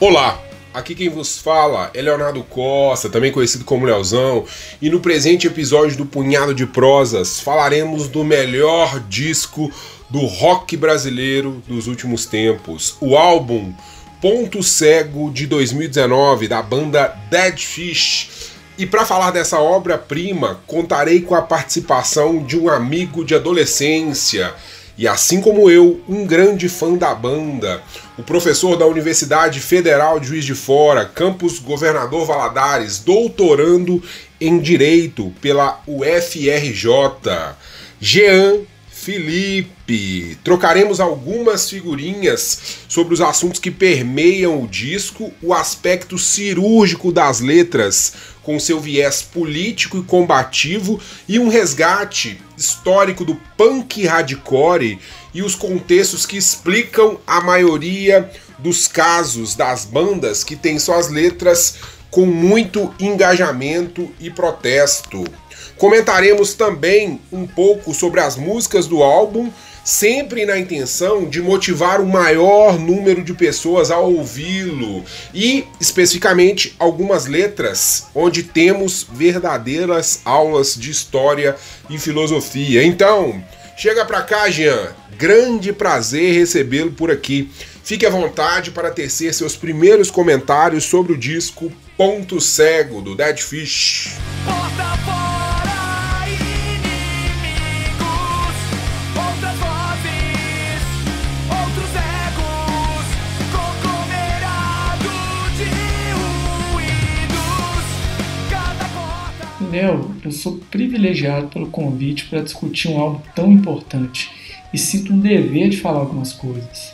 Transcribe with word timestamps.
Olá, 0.00 0.42
aqui 0.72 0.94
quem 0.94 1.10
vos 1.10 1.36
fala 1.36 1.90
é 1.92 2.00
Leonardo 2.00 2.42
Costa, 2.42 3.10
também 3.10 3.30
conhecido 3.30 3.66
como 3.66 3.84
Leozão, 3.84 4.46
e 4.80 4.88
no 4.88 4.98
presente 4.98 5.46
episódio 5.46 5.94
do 5.98 6.06
Punhado 6.06 6.54
de 6.54 6.64
Prosas 6.64 7.38
falaremos 7.38 8.08
do 8.08 8.24
melhor 8.24 8.98
disco 9.00 9.70
do 10.08 10.20
rock 10.20 10.74
brasileiro 10.74 11.62
dos 11.68 11.86
últimos 11.86 12.24
tempos, 12.24 12.96
o 12.98 13.14
álbum 13.14 13.74
Ponto 14.22 14.62
Cego 14.62 15.30
de 15.30 15.46
2019 15.46 16.48
da 16.48 16.62
banda 16.62 17.14
Dead 17.30 17.58
Fish. 17.58 18.54
E 18.78 18.86
para 18.86 19.04
falar 19.04 19.32
dessa 19.32 19.60
obra-prima, 19.60 20.62
contarei 20.66 21.20
com 21.20 21.34
a 21.34 21.42
participação 21.42 22.42
de 22.42 22.58
um 22.58 22.70
amigo 22.70 23.22
de 23.22 23.34
adolescência 23.34 24.54
e 25.00 25.08
assim 25.08 25.40
como 25.40 25.70
eu, 25.70 25.98
um 26.06 26.26
grande 26.26 26.68
fã 26.68 26.92
da 26.92 27.14
banda, 27.14 27.82
o 28.20 28.22
professor 28.22 28.76
da 28.76 28.86
Universidade 28.86 29.60
Federal 29.60 30.20
de 30.20 30.26
Juiz 30.26 30.44
de 30.44 30.54
Fora, 30.54 31.06
campus 31.06 31.58
Governador 31.58 32.26
Valadares, 32.26 32.98
doutorando 32.98 34.02
em 34.38 34.58
Direito 34.58 35.32
pela 35.40 35.80
UFRJ, 35.86 36.84
Jean 37.98 38.58
Felipe. 38.90 40.36
Trocaremos 40.44 41.00
algumas 41.00 41.70
figurinhas 41.70 42.84
sobre 42.86 43.14
os 43.14 43.22
assuntos 43.22 43.58
que 43.58 43.70
permeiam 43.70 44.62
o 44.62 44.68
disco, 44.68 45.32
o 45.42 45.54
aspecto 45.54 46.18
cirúrgico 46.18 47.10
das 47.10 47.40
letras, 47.40 48.12
com 48.42 48.60
seu 48.60 48.78
viés 48.78 49.22
político 49.22 49.96
e 49.96 50.02
combativo, 50.02 51.00
e 51.26 51.38
um 51.38 51.48
resgate 51.48 52.38
histórico 52.54 53.24
do 53.24 53.34
punk 53.56 54.04
hardcore 54.04 54.98
e 55.34 55.42
os 55.42 55.54
contextos 55.54 56.26
que 56.26 56.36
explicam 56.36 57.18
a 57.26 57.40
maioria 57.40 58.30
dos 58.58 58.86
casos 58.86 59.54
das 59.54 59.84
bandas 59.84 60.44
que 60.44 60.56
têm 60.56 60.78
suas 60.78 61.08
letras 61.08 61.76
com 62.10 62.26
muito 62.26 62.92
engajamento 62.98 64.10
e 64.18 64.30
protesto. 64.30 65.24
Comentaremos 65.76 66.52
também 66.54 67.20
um 67.32 67.46
pouco 67.46 67.94
sobre 67.94 68.20
as 68.20 68.36
músicas 68.36 68.86
do 68.86 69.02
álbum, 69.02 69.50
sempre 69.82 70.44
na 70.44 70.58
intenção 70.58 71.24
de 71.26 71.40
motivar 71.40 72.02
o 72.02 72.06
maior 72.06 72.78
número 72.78 73.24
de 73.24 73.32
pessoas 73.32 73.90
a 73.90 73.98
ouvi-lo 73.98 75.02
e, 75.32 75.64
especificamente, 75.80 76.76
algumas 76.78 77.26
letras 77.26 78.06
onde 78.14 78.42
temos 78.42 79.06
verdadeiras 79.10 80.20
aulas 80.24 80.74
de 80.74 80.90
história 80.90 81.56
e 81.88 81.98
filosofia. 81.98 82.84
Então, 82.84 83.42
chega 83.76 84.04
pra 84.04 84.22
cá, 84.22 84.48
Jean. 84.50 84.94
Grande 85.16 85.72
prazer 85.72 86.34
recebê-lo 86.34 86.92
por 86.92 87.10
aqui. 87.10 87.50
Fique 87.82 88.06
à 88.06 88.10
vontade 88.10 88.70
para 88.70 88.90
tecer 88.90 89.34
seus 89.34 89.56
primeiros 89.56 90.10
comentários 90.10 90.84
sobre 90.84 91.12
o 91.12 91.18
disco 91.18 91.72
Ponto 91.96 92.40
Cego 92.40 93.00
do 93.00 93.16
Dead 93.16 93.38
Fish. 93.38 94.14
Léo, 109.70 110.10
eu 110.24 110.32
sou 110.32 110.58
privilegiado 110.70 111.46
pelo 111.46 111.68
convite 111.68 112.24
para 112.24 112.42
discutir 112.42 112.88
um 112.88 113.00
álbum 113.00 113.20
tão 113.34 113.52
importante 113.52 114.30
e 114.74 114.78
sinto 114.78 115.12
um 115.12 115.20
dever 115.20 115.68
de 115.68 115.76
falar 115.76 116.00
algumas 116.00 116.32
coisas. 116.32 116.92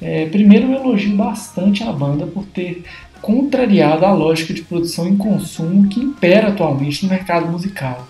É, 0.00 0.26
primeiro, 0.26 0.72
eu 0.72 0.80
elogio 0.80 1.14
bastante 1.14 1.82
a 1.82 1.92
banda 1.92 2.26
por 2.26 2.44
ter 2.46 2.82
contrariado 3.20 4.04
a 4.04 4.12
lógica 4.12 4.54
de 4.54 4.62
produção 4.62 5.08
e 5.12 5.16
consumo 5.16 5.88
que 5.88 6.00
impera 6.00 6.48
atualmente 6.48 7.02
no 7.02 7.10
mercado 7.10 7.50
musical. 7.50 8.06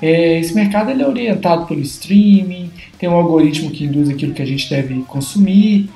É, 0.00 0.38
esse 0.38 0.54
mercado 0.54 0.90
ele 0.90 1.02
é 1.02 1.08
orientado 1.08 1.66
pelo 1.66 1.80
streaming, 1.80 2.70
tem 2.98 3.08
um 3.08 3.14
algoritmo 3.14 3.70
que 3.70 3.84
induz 3.84 4.10
aquilo 4.10 4.34
que 4.34 4.42
a 4.42 4.46
gente 4.46 4.68
deve 4.68 5.02
consumir. 5.02 5.88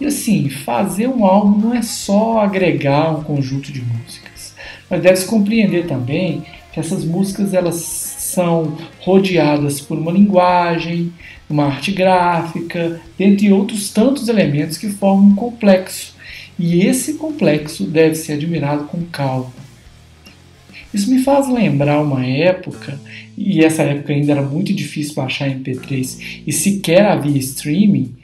E 0.00 0.06
assim, 0.06 0.48
fazer 0.48 1.08
um 1.08 1.24
álbum 1.24 1.58
não 1.58 1.74
é 1.74 1.82
só 1.82 2.40
agregar 2.40 3.10
um 3.16 3.22
conjunto 3.22 3.72
de 3.72 3.82
músicas, 3.82 4.54
mas 4.88 5.00
deve-se 5.00 5.26
compreender 5.26 5.86
também 5.86 6.44
que 6.72 6.80
essas 6.80 7.04
músicas 7.04 7.52
elas 7.52 7.76
são 7.76 8.76
rodeadas 9.00 9.80
por 9.80 9.98
uma 9.98 10.10
linguagem, 10.10 11.12
uma 11.48 11.66
arte 11.66 11.92
gráfica, 11.92 13.00
dentre 13.18 13.52
outros 13.52 13.90
tantos 13.90 14.28
elementos 14.28 14.78
que 14.78 14.88
formam 14.88 15.28
um 15.28 15.34
complexo. 15.34 16.14
E 16.58 16.86
esse 16.86 17.14
complexo 17.14 17.84
deve 17.84 18.14
ser 18.14 18.34
admirado 18.34 18.84
com 18.84 19.02
calma. 19.04 19.52
Isso 20.92 21.10
me 21.10 21.22
faz 21.22 21.48
lembrar 21.48 22.02
uma 22.02 22.24
época, 22.26 22.98
e 23.36 23.64
essa 23.64 23.82
época 23.82 24.12
ainda 24.12 24.32
era 24.32 24.42
muito 24.42 24.74
difícil 24.74 25.14
baixar 25.14 25.48
MP3 25.48 26.42
e 26.46 26.52
sequer 26.52 27.06
havia 27.06 27.38
streaming, 27.38 28.14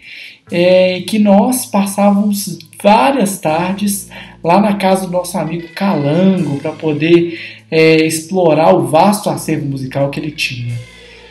é, 0.51 1.01
que 1.03 1.19
nós 1.19 1.65
passávamos 1.67 2.59
várias 2.83 3.39
tardes 3.39 4.09
lá 4.43 4.61
na 4.61 4.77
casa 4.77 5.07
do 5.07 5.13
nosso 5.13 5.37
amigo 5.39 5.69
Calango 5.75 6.59
para 6.59 6.73
poder 6.73 7.58
é, 7.71 8.05
explorar 8.05 8.75
o 8.75 8.87
vasto 8.87 9.31
acervo 9.31 9.67
musical 9.67 10.11
que 10.11 10.21
ele 10.21 10.31
tinha. 10.31 10.75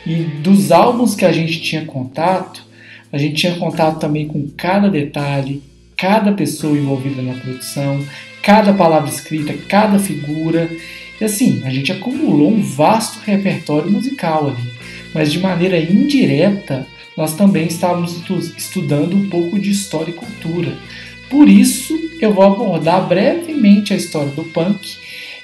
E 0.06 0.22
dos 0.42 0.72
álbuns 0.72 1.14
que 1.14 1.24
a 1.24 1.32
gente 1.32 1.60
tinha 1.60 1.84
contato, 1.84 2.64
a 3.12 3.18
gente 3.18 3.34
tinha 3.34 3.56
contato 3.56 3.98
também 3.98 4.26
com 4.26 4.48
cada 4.56 4.88
detalhe, 4.88 5.62
cada 5.96 6.32
pessoa 6.32 6.76
envolvida 6.76 7.20
na 7.20 7.34
produção, 7.34 8.02
cada 8.42 8.72
palavra 8.72 9.10
escrita, 9.10 9.52
cada 9.68 9.98
figura. 9.98 10.70
E 11.20 11.24
assim, 11.24 11.62
a 11.64 11.70
gente 11.70 11.90
acumulou 11.90 12.50
um 12.52 12.62
vasto 12.62 13.18
repertório 13.24 13.90
musical 13.90 14.48
ali, 14.48 14.72
mas 15.12 15.32
de 15.32 15.40
maneira 15.40 15.78
indireta, 15.78 16.86
nós 17.16 17.34
também 17.34 17.66
estávamos 17.66 18.16
estu- 18.16 18.52
estudando 18.56 19.16
um 19.16 19.28
pouco 19.28 19.58
de 19.58 19.70
história 19.70 20.10
e 20.10 20.14
cultura. 20.14 20.72
Por 21.28 21.48
isso, 21.48 21.92
eu 22.20 22.32
vou 22.32 22.44
abordar 22.44 23.06
brevemente 23.06 23.92
a 23.92 23.96
história 23.96 24.30
do 24.30 24.44
punk 24.44 24.96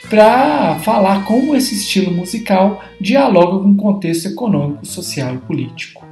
para 0.09 0.79
falar 0.81 1.25
como 1.25 1.55
esse 1.55 1.75
estilo 1.75 2.13
musical 2.13 2.83
dialoga 3.01 3.63
com 3.63 3.71
o 3.71 3.77
contexto 3.77 4.29
econômico, 4.29 4.87
social 4.87 5.35
e 5.35 5.39
político. 5.39 6.05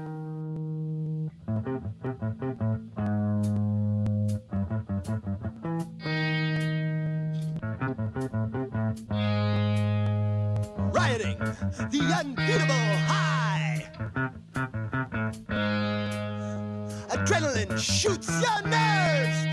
Rioting, 10.93 11.38
the 11.91 12.03
unbeatable 12.21 12.75
high. 13.09 13.91
Adrenaline 17.11 17.79
shoots 17.79 18.29
your 18.41 18.69
nerves 18.69 19.51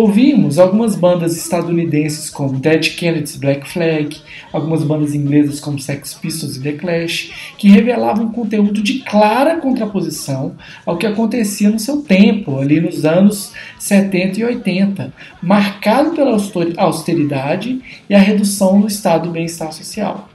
Ouvimos 0.00 0.58
algumas 0.58 0.96
bandas 0.96 1.36
estadunidenses 1.36 2.30
como 2.30 2.58
Dead 2.58 2.96
Kennedys 2.96 3.36
Black 3.36 3.68
Flag, 3.68 4.16
algumas 4.50 4.82
bandas 4.82 5.14
inglesas 5.14 5.60
como 5.60 5.78
Sex 5.78 6.14
Pistols 6.14 6.56
e 6.56 6.62
The 6.62 6.72
Clash, 6.72 7.54
que 7.58 7.68
revelavam 7.68 8.24
um 8.24 8.32
conteúdo 8.32 8.82
de 8.82 9.00
clara 9.00 9.56
contraposição 9.60 10.54
ao 10.86 10.96
que 10.96 11.06
acontecia 11.06 11.68
no 11.68 11.78
seu 11.78 12.00
tempo, 12.00 12.58
ali 12.58 12.80
nos 12.80 13.04
anos 13.04 13.52
70 13.78 14.40
e 14.40 14.44
80, 14.44 15.12
marcado 15.42 16.12
pela 16.12 16.34
austeridade 16.78 17.82
e 18.08 18.14
a 18.14 18.18
redução 18.18 18.80
do 18.80 18.88
estado 18.88 19.24
do 19.24 19.32
bem-estar 19.32 19.70
social. 19.70 20.30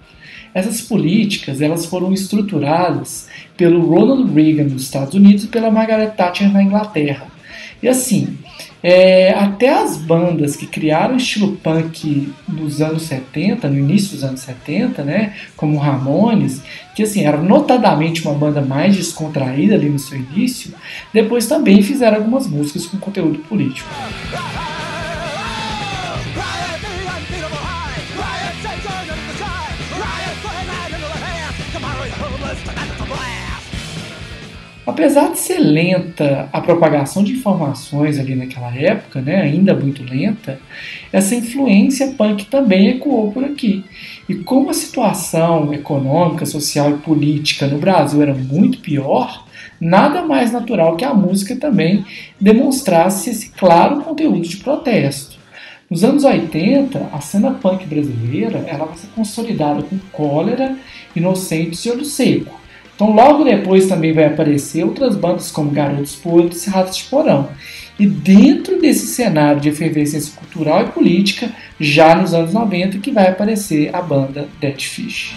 Essas 0.54 0.80
políticas 0.80 1.60
elas 1.60 1.88
foram 1.88 2.14
estruturadas 2.14 3.28
pelo 3.58 3.84
Ronald 3.84 4.32
Reagan 4.32 4.66
nos 4.66 4.84
Estados 4.84 5.16
Unidos 5.16 5.46
e 5.46 5.48
pela 5.48 5.72
Margaret 5.72 6.12
Thatcher 6.12 6.54
na 6.54 6.62
Inglaterra. 6.62 7.34
E 7.82 7.88
assim, 7.88 8.38
é, 8.88 9.32
até 9.32 9.74
as 9.74 9.98
bandas 9.98 10.56
que 10.56 10.68
criaram 10.68 11.16
o 11.16 11.18
estilo 11.18 11.58
punk 11.58 12.32
nos 12.48 12.84
anos 12.84 13.02
70, 13.02 13.68
no 13.68 13.80
início 13.80 14.12
dos 14.12 14.24
anos 14.24 14.42
70, 14.42 15.04
né, 15.04 15.34
como 15.58 15.80
Ramones, 15.80 16.62
que 16.96 17.02
assim, 17.02 17.26
era 17.26 17.38
notadamente 17.38 18.22
uma 18.22 18.36
banda 18.36 18.62
mais 18.62 18.96
descontraída 18.96 19.74
ali 19.74 19.90
no 19.90 19.98
seu 19.98 20.20
início, 20.20 20.72
depois 21.12 21.48
também 21.48 21.82
fizeram 21.82 22.18
algumas 22.18 22.46
músicas 22.46 22.86
com 22.86 23.00
conteúdo 23.00 23.40
político. 23.40 23.90
Apesar 34.86 35.32
de 35.32 35.40
ser 35.40 35.58
lenta 35.58 36.48
a 36.54 36.62
propagação 36.62 37.24
de 37.24 37.32
informações 37.32 38.20
ali 38.20 38.36
naquela 38.36 38.72
época, 38.76 39.20
né, 39.20 39.42
ainda 39.42 39.74
muito 39.74 40.04
lenta, 40.04 40.60
essa 41.12 41.34
influência 41.34 42.14
punk 42.16 42.46
também 42.46 42.90
ecoou 42.90 43.32
por 43.32 43.44
aqui. 43.44 43.84
E 44.30 44.36
como 44.36 44.70
a 44.70 44.74
situação 44.74 45.74
econômica, 45.74 46.46
social 46.46 46.92
e 46.92 46.98
política 46.98 47.66
no 47.66 47.80
Brasil 47.80 48.22
era 48.22 48.36
muito 48.36 48.78
pior, 48.78 49.48
nada 49.82 50.22
mais 50.22 50.52
natural 50.52 50.96
que 50.96 51.04
a 51.04 51.16
música 51.16 51.56
também 51.56 52.06
demonstrasse 52.40 53.32
esse 53.32 53.50
claro 53.50 54.02
conteúdo 54.02 54.48
de 54.48 54.58
protesto. 54.58 55.36
Nos 55.90 56.04
anos 56.04 56.24
80, 56.24 57.10
a 57.12 57.22
cena 57.22 57.52
punk 57.52 57.88
brasileira 57.88 58.64
ela 58.68 58.86
vai 58.86 58.98
ser 58.98 59.08
consolidada 59.16 59.82
com 59.82 59.98
Cólera, 60.12 60.78
Inocentes 61.16 61.84
e 61.86 61.90
Olho 61.90 62.06
Seco 62.06 62.65
então 62.96 63.12
logo 63.12 63.44
depois 63.44 63.88
também 63.88 64.14
vai 64.14 64.26
aparecer 64.26 64.84
outras 64.84 65.16
bandas 65.16 65.52
como 65.52 65.70
Garotos 65.70 66.16
Podres 66.16 66.66
e 66.66 66.70
Ratos 66.70 66.98
de 66.98 67.04
Porão. 67.04 67.50
E 68.00 68.06
dentro 68.06 68.80
desse 68.80 69.08
cenário 69.08 69.62
de 69.62 69.70
efervescência 69.70 70.34
cultural 70.36 70.84
e 70.84 70.92
política, 70.92 71.50
já 71.80 72.16
nos 72.16 72.34
anos 72.34 72.54
90 72.54 73.00
que 73.00 73.12
vai 73.12 73.28
aparecer 73.30 73.94
a 73.94 74.02
banda 74.02 74.48
Dead 74.60 74.82
Fish. 74.82 75.36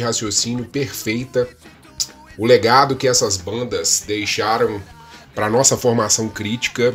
De 0.00 0.04
raciocínio 0.04 0.64
perfeita. 0.64 1.46
O 2.38 2.46
legado 2.46 2.96
que 2.96 3.06
essas 3.06 3.36
bandas 3.36 4.02
deixaram 4.06 4.80
para 5.34 5.50
nossa 5.50 5.76
formação 5.76 6.28
crítica 6.28 6.94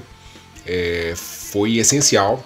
é, 0.65 1.13
foi 1.15 1.77
essencial. 1.77 2.43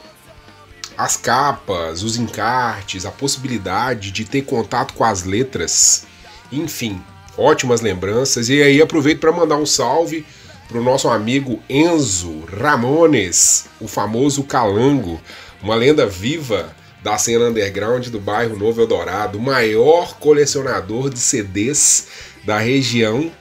As 0.98 1.16
capas, 1.16 2.04
os 2.04 2.18
encartes, 2.18 3.06
a 3.06 3.12
possibilidade 3.12 4.12
de 4.12 4.26
ter 4.26 4.42
contato 4.42 4.94
com 4.94 5.06
as 5.06 5.24
letras, 5.24 6.06
enfim, 6.52 7.02
ótimas 7.38 7.80
lembranças. 7.80 8.50
E 8.50 8.62
aí 8.62 8.82
aproveito 8.82 9.22
para 9.22 9.32
mandar 9.32 9.56
um 9.56 9.66
salve 9.66 10.26
para 10.68 10.78
o 10.78 10.84
nosso 10.84 11.08
amigo 11.08 11.64
Enzo 11.70 12.44
Ramones, 12.46 13.66
o 13.80 13.88
famoso 13.88 14.44
Calango, 14.44 15.22
uma 15.64 15.74
lenda 15.74 16.06
viva 16.06 16.76
da 17.04 17.18
cena 17.18 17.46
underground 17.46 18.08
do 18.08 18.20
bairro 18.20 18.58
Novo 18.58 18.82
Eldorado, 18.82 19.38
o 19.38 19.42
maior 19.42 20.18
colecionador 20.20 21.10
de 21.10 21.20
CDs 21.20 22.08
da 22.44 22.58
região 22.60 23.32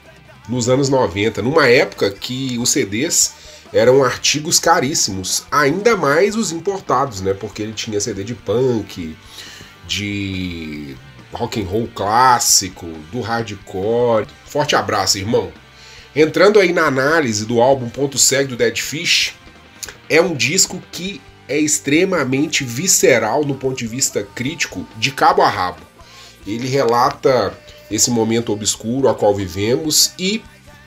nos 0.48 0.68
anos 0.68 0.88
90, 0.88 1.42
numa 1.42 1.66
época 1.66 2.10
que 2.10 2.56
os 2.58 2.70
CDs 2.70 3.34
eram 3.72 4.02
artigos 4.02 4.58
caríssimos, 4.58 5.44
ainda 5.50 5.96
mais 5.96 6.36
os 6.36 6.52
importados, 6.52 7.20
né? 7.20 7.34
Porque 7.34 7.62
ele 7.62 7.72
tinha 7.72 8.00
CD 8.00 8.24
de 8.24 8.34
punk, 8.34 9.14
de 9.86 10.96
rock 11.32 11.60
and 11.60 11.66
roll 11.66 11.88
clássico, 11.94 12.86
do 13.12 13.20
hardcore. 13.20 14.26
Forte 14.46 14.74
abraço, 14.74 15.18
irmão. 15.18 15.52
Entrando 16.16 16.58
aí 16.58 16.72
na 16.72 16.86
análise 16.86 17.44
do 17.44 17.60
álbum 17.60 17.88
Ponto 17.88 18.16
Cego 18.16 18.50
do 18.50 18.56
Dead 18.56 18.78
Fish, 18.78 19.34
é 20.08 20.20
um 20.20 20.34
disco 20.34 20.82
que 20.90 21.20
é 21.48 21.58
extremamente 21.58 22.62
visceral 22.64 23.44
no 23.44 23.54
ponto 23.54 23.76
de 23.78 23.86
vista 23.86 24.22
crítico, 24.22 24.86
de 24.96 25.10
cabo 25.10 25.42
a 25.42 25.48
rabo. 25.48 25.80
Ele 26.46 26.68
relata 26.68 27.56
esse 27.90 28.10
momento 28.10 28.52
obscuro 28.52 29.08
a 29.08 29.14
qual 29.14 29.34
vivemos 29.34 30.12
e 30.18 30.42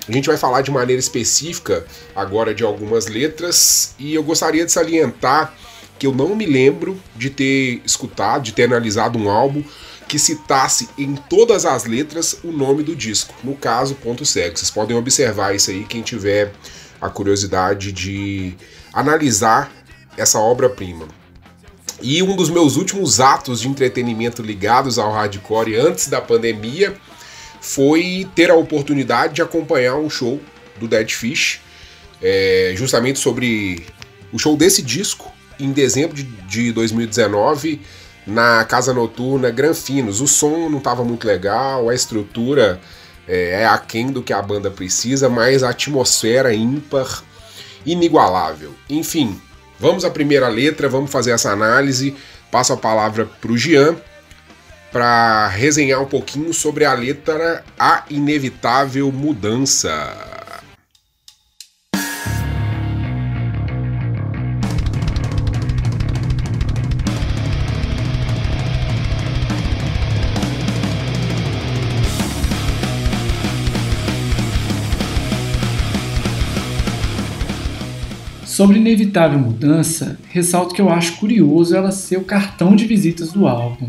a 0.08 0.12
gente 0.12 0.28
vai 0.28 0.38
falar 0.38 0.62
de 0.62 0.72
maneira 0.72 1.00
específica 1.00 1.86
agora 2.16 2.54
de 2.54 2.64
algumas 2.64 3.08
letras 3.08 3.96
e 4.00 4.14
eu 4.14 4.24
gostaria 4.24 4.66
de 4.66 4.72
salientar 4.72 5.54
que 5.98 6.08
eu 6.08 6.14
não 6.14 6.36
me 6.36 6.46
lembro 6.46 7.00
de 7.16 7.30
ter 7.30 7.82
escutado, 7.86 8.44
de 8.44 8.54
ter 8.54 8.64
analisado 8.64 9.20
um 9.20 9.30
álbum 9.30 9.64
que 10.08 10.18
citasse 10.18 10.90
em 10.98 11.16
todas 11.16 11.66
as 11.66 11.86
letras 11.86 12.38
o 12.44 12.52
nome 12.52 12.84
do 12.84 12.96
disco, 12.96 13.34
no 13.44 13.56
caso 13.56 13.96
Ponto 13.96 14.26
Cego. 14.26 14.58
Vocês 14.58 14.72
podem 14.72 14.98
observar 14.98 15.56
isso 15.56 15.70
aí 15.70 15.86
quem 15.86 16.02
tiver 16.02 16.52
a 17.00 17.08
curiosidade 17.08 17.92
de 17.92 18.56
analisar 18.92 19.72
essa 20.18 20.40
obra-prima. 20.40 21.08
E 22.02 22.24
um 22.24 22.36
dos 22.36 22.50
meus 22.50 22.78
últimos 22.78 23.20
atos 23.20 23.62
de 23.62 23.68
entretenimento 23.68 24.42
ligados 24.42 24.98
ao 24.98 25.12
hardcore 25.12 25.76
antes 25.76 26.08
da 26.08 26.20
pandemia 26.20 26.96
foi 27.62 28.28
ter 28.36 28.50
a 28.50 28.56
oportunidade 28.56 29.36
de 29.36 29.42
acompanhar 29.42 29.96
um 29.96 30.10
show 30.10 30.42
do 30.80 30.88
Dead 30.88 31.10
Fish, 31.12 31.62
é, 32.22 32.74
justamente 32.76 33.20
sobre 33.20 33.86
o 34.34 34.40
show 34.40 34.58
desse 34.58 34.82
disco, 34.82 35.32
em 35.60 35.72
dezembro 35.72 36.16
de, 36.16 36.24
de 36.24 36.72
2019, 36.72 37.82
na 38.26 38.66
Casa 38.66 38.94
Noturna 38.94 39.52
Granfinos. 39.52 40.22
O 40.22 40.28
som 40.28 40.70
não 40.70 40.80
estava 40.80 41.04
muito 41.04 41.28
legal, 41.28 41.88
a 41.88 41.94
estrutura 41.94 42.82
é, 43.28 43.62
é 43.62 43.66
aquém 43.68 44.12
do 44.12 44.24
que 44.24 44.34
a 44.34 44.42
banda 44.42 44.72
precisa, 44.72 45.30
mas 45.30 45.62
a 45.62 45.70
atmosfera 45.70 46.52
ímpar, 46.52 47.24
inigualável. 47.86 48.74
Enfim, 48.90 49.40
Vamos 49.82 50.06
à 50.06 50.12
primeira 50.12 50.48
letra, 50.48 50.88
vamos 50.88 51.12
fazer 51.12 51.32
essa 51.32 51.50
análise. 51.50 52.16
Passo 52.52 52.72
a 52.72 52.78
palavra 52.78 53.26
para 53.26 53.52
o 53.52 53.58
Jean 53.58 53.96
para 54.92 55.48
resenhar 55.48 56.00
um 56.00 56.06
pouquinho 56.06 56.54
sobre 56.54 56.86
a 56.86 56.94
letra 56.94 57.64
A 57.80 58.04
Inevitável 58.08 59.12
Mudança. 59.12 60.31
Sobre 78.62 78.78
Inevitável 78.78 79.40
Mudança, 79.40 80.20
ressalto 80.30 80.76
que 80.76 80.80
eu 80.80 80.88
acho 80.92 81.18
curioso 81.18 81.76
ela 81.76 81.92
ser 81.92 82.18
o 82.18 82.24
cartão 82.24 82.76
de 82.76 82.86
visitas 82.86 83.32
do 83.32 83.48
álbum, 83.48 83.88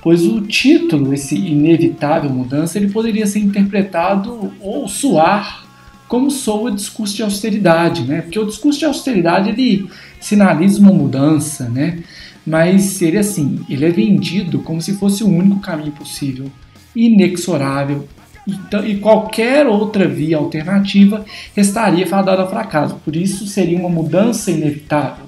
pois 0.00 0.24
o 0.24 0.40
título, 0.40 1.12
esse 1.12 1.36
Inevitável 1.36 2.30
Mudança, 2.30 2.78
ele 2.78 2.88
poderia 2.88 3.26
ser 3.26 3.40
interpretado 3.40 4.50
ou 4.62 4.88
soar 4.88 5.66
como 6.08 6.30
soa 6.30 6.70
o 6.70 6.74
discurso 6.74 7.14
de 7.14 7.22
austeridade, 7.22 8.04
né? 8.04 8.22
Porque 8.22 8.38
o 8.38 8.46
discurso 8.46 8.78
de 8.78 8.86
austeridade 8.86 9.50
ele 9.50 9.90
sinaliza 10.18 10.80
uma 10.80 10.90
mudança, 10.90 11.68
né? 11.68 11.98
Mas 12.46 13.02
ele 13.02 13.18
assim, 13.18 13.60
ele 13.68 13.84
é 13.84 13.90
vendido 13.90 14.60
como 14.60 14.80
se 14.80 14.94
fosse 14.94 15.22
o 15.22 15.28
único 15.28 15.60
caminho 15.60 15.92
possível, 15.92 16.50
inexorável, 16.96 18.08
Então, 18.46 18.86
e 18.86 18.98
qualquer 18.98 19.66
outra 19.66 20.06
via 20.06 20.36
alternativa 20.36 21.24
estaria 21.56 22.06
fadada 22.06 22.42
ao 22.42 22.50
fracasso. 22.50 22.96
Por 22.96 23.16
isso 23.16 23.46
seria 23.46 23.78
uma 23.78 23.88
mudança 23.88 24.50
inevitável. 24.50 25.24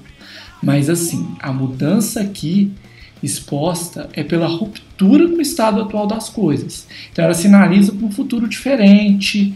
Mas 0.61 0.89
assim, 0.89 1.35
a 1.39 1.51
mudança 1.51 2.21
aqui 2.21 2.71
exposta 3.21 4.09
é 4.13 4.23
pela 4.23 4.47
ruptura 4.47 5.27
com 5.27 5.37
o 5.37 5.41
estado 5.41 5.81
atual 5.81 6.05
das 6.05 6.29
coisas. 6.29 6.87
Então 7.11 7.25
ela 7.25 7.33
sinaliza 7.33 7.91
para 7.91 8.05
um 8.05 8.11
futuro 8.11 8.47
diferente, 8.47 9.55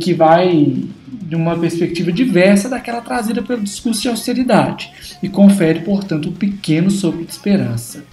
que 0.00 0.14
vai 0.14 0.84
de 1.10 1.34
uma 1.34 1.58
perspectiva 1.58 2.12
diversa 2.12 2.68
daquela 2.68 3.00
trazida 3.00 3.42
pelo 3.42 3.62
discurso 3.62 4.02
de 4.02 4.08
austeridade 4.08 4.92
e 5.20 5.28
confere, 5.28 5.80
portanto, 5.80 6.28
um 6.28 6.32
pequeno 6.32 6.90
sopro 6.90 7.24
de 7.24 7.32
esperança. 7.32 8.04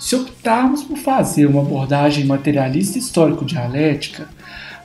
Se 0.00 0.16
optarmos 0.16 0.82
por 0.82 0.96
fazer 0.96 1.44
uma 1.44 1.60
abordagem 1.60 2.24
materialista 2.24 2.98
histórico-dialética, 2.98 4.28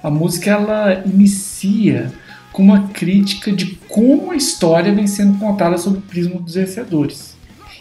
a 0.03 0.11
música 0.11 0.51
ela 0.51 1.03
inicia 1.05 2.11
com 2.51 2.61
uma 2.61 2.89
crítica 2.89 3.49
de 3.49 3.77
como 3.87 4.31
a 4.31 4.35
história 4.35 4.93
vem 4.93 5.07
sendo 5.07 5.39
contada 5.39 5.77
sob 5.77 5.99
o 5.99 6.01
prisma 6.01 6.41
dos 6.41 6.55
vencedores. 6.55 7.33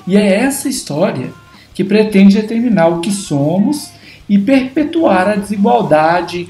E 0.06 0.16
é 0.16 0.32
essa 0.32 0.68
história 0.68 1.32
que 1.74 1.82
pretende 1.82 2.40
determinar 2.40 2.86
o 2.86 3.00
que 3.00 3.10
somos 3.10 3.90
e 4.28 4.38
perpetuar 4.38 5.28
a 5.28 5.34
desigualdade 5.34 6.48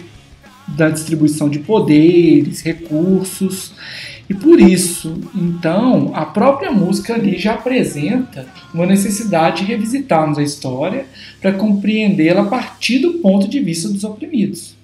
da 0.69 0.91
distribuição 0.91 1.49
de 1.49 1.61
poderes, 1.61 2.61
recursos. 2.61 3.73
E 4.28 4.33
por 4.33 4.59
isso, 4.59 5.21
então, 5.35 6.11
a 6.14 6.25
própria 6.25 6.71
música 6.71 7.14
ali 7.14 7.38
já 7.38 7.54
apresenta 7.54 8.47
uma 8.73 8.87
necessidade 8.87 9.59
de 9.59 9.64
revisitarmos 9.64 10.38
a 10.38 10.43
história 10.43 11.04
para 11.40 11.52
compreendê-la 11.52 12.43
a 12.43 12.47
partir 12.47 13.00
do 13.00 13.14
ponto 13.14 13.47
de 13.47 13.61
vista 13.61 13.88
dos 13.88 14.02
oprimidos. 14.02 14.75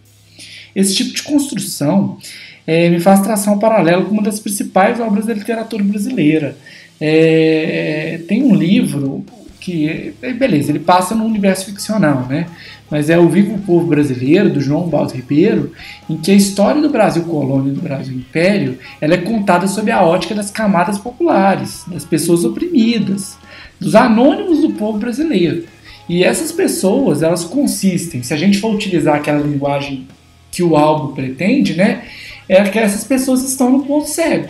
Esse 0.74 0.94
tipo 0.94 1.14
de 1.14 1.22
construção 1.22 2.18
é, 2.66 2.90
me 2.90 3.00
faz 3.00 3.20
traçar 3.20 3.54
um 3.54 3.58
paralelo 3.58 4.04
com 4.04 4.12
uma 4.12 4.22
das 4.22 4.38
principais 4.38 5.00
obras 5.00 5.26
da 5.26 5.34
literatura 5.34 5.82
brasileira, 5.82 6.56
é, 7.00 8.20
tem 8.28 8.42
um 8.42 8.54
livro 8.54 9.24
que, 9.58 10.14
é, 10.20 10.32
beleza, 10.32 10.70
ele 10.70 10.78
passa 10.78 11.14
no 11.14 11.24
universo 11.24 11.66
ficcional, 11.66 12.26
né? 12.28 12.46
Mas 12.90 13.08
é 13.08 13.18
o 13.18 13.28
Vivo 13.28 13.58
Povo 13.58 13.86
Brasileiro, 13.86 14.50
do 14.50 14.60
João 14.60 14.88
Baldo 14.88 15.14
Ribeiro, 15.14 15.72
em 16.08 16.16
que 16.16 16.30
a 16.30 16.34
história 16.34 16.82
do 16.82 16.90
Brasil 16.90 17.22
colônia 17.24 17.70
e 17.70 17.74
do 17.74 17.80
Brasil 17.80 18.14
império 18.14 18.78
ela 19.00 19.14
é 19.14 19.18
contada 19.18 19.66
sob 19.68 19.90
a 19.90 20.02
ótica 20.02 20.34
das 20.34 20.50
camadas 20.50 20.98
populares, 20.98 21.84
das 21.86 22.04
pessoas 22.04 22.44
oprimidas, 22.44 23.38
dos 23.78 23.94
anônimos 23.94 24.60
do 24.60 24.70
povo 24.72 24.98
brasileiro. 24.98 25.64
E 26.08 26.24
essas 26.24 26.50
pessoas, 26.50 27.22
elas 27.22 27.44
consistem, 27.44 28.22
se 28.22 28.34
a 28.34 28.36
gente 28.36 28.58
for 28.58 28.74
utilizar 28.74 29.16
aquela 29.16 29.40
linguagem 29.40 30.08
que 30.50 30.62
o 30.62 30.76
álbum 30.76 31.14
pretende, 31.14 31.74
né? 31.76 32.02
É 32.48 32.62
que 32.64 32.78
essas 32.78 33.04
pessoas 33.04 33.44
estão 33.44 33.70
no 33.70 33.84
ponto 33.84 34.08
cego 34.08 34.48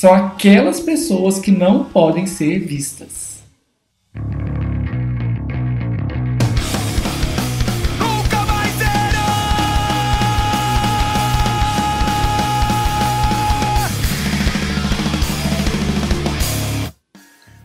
são 0.00 0.14
aquelas 0.14 0.80
pessoas 0.80 1.38
que 1.38 1.50
não 1.50 1.84
podem 1.84 2.26
ser 2.26 2.60
vistas. 2.60 3.29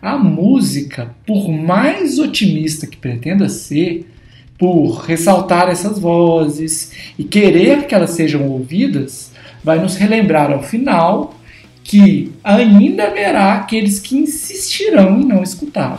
A 0.05 0.19
música, 0.19 1.15
por 1.25 1.49
mais 1.49 2.19
otimista 2.19 2.85
que 2.85 2.95
pretenda 2.95 3.49
ser, 3.49 4.05
por 4.55 4.99
ressaltar 4.99 5.67
essas 5.67 5.97
vozes 5.97 6.91
e 7.17 7.23
querer 7.23 7.87
que 7.87 7.95
elas 7.95 8.11
sejam 8.11 8.47
ouvidas, 8.47 9.31
vai 9.63 9.79
nos 9.79 9.95
relembrar 9.95 10.51
ao 10.51 10.61
final 10.61 11.33
que 11.83 12.31
ainda 12.43 13.05
haverá 13.05 13.55
aqueles 13.55 13.99
que 13.99 14.15
insistirão 14.15 15.19
em 15.19 15.25
não 15.25 15.41
escutá-lo. 15.41 15.97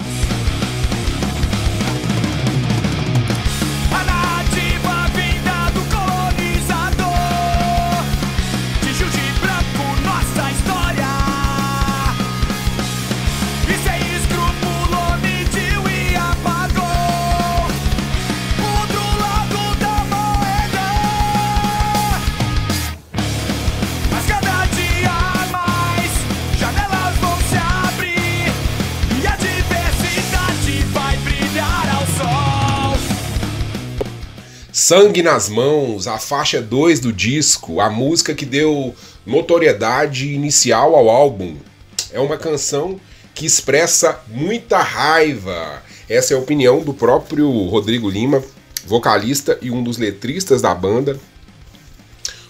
Sangue 34.89 35.21
nas 35.21 35.49
Mãos, 35.49 36.07
a 36.07 36.17
faixa 36.17 36.63
2 36.63 37.01
do 37.01 37.13
disco, 37.13 37.81
a 37.81 37.91
música 37.91 38.33
que 38.37 38.47
deu 38.47 38.95
notoriedade 39.27 40.33
inicial 40.33 40.95
ao 40.95 41.11
álbum. 41.11 41.57
É 42.13 42.21
uma 42.21 42.37
canção 42.37 43.01
que 43.35 43.45
expressa 43.45 44.21
muita 44.29 44.79
raiva. 44.79 45.83
Essa 46.09 46.35
é 46.35 46.37
a 46.37 46.41
opinião 46.41 46.85
do 46.85 46.95
próprio 46.95 47.51
Rodrigo 47.65 48.09
Lima, 48.09 48.41
vocalista 48.87 49.59
e 49.61 49.73
um 49.73 49.83
dos 49.83 49.99
letristas 49.99 50.63
da 50.63 50.73
banda. 50.73 51.19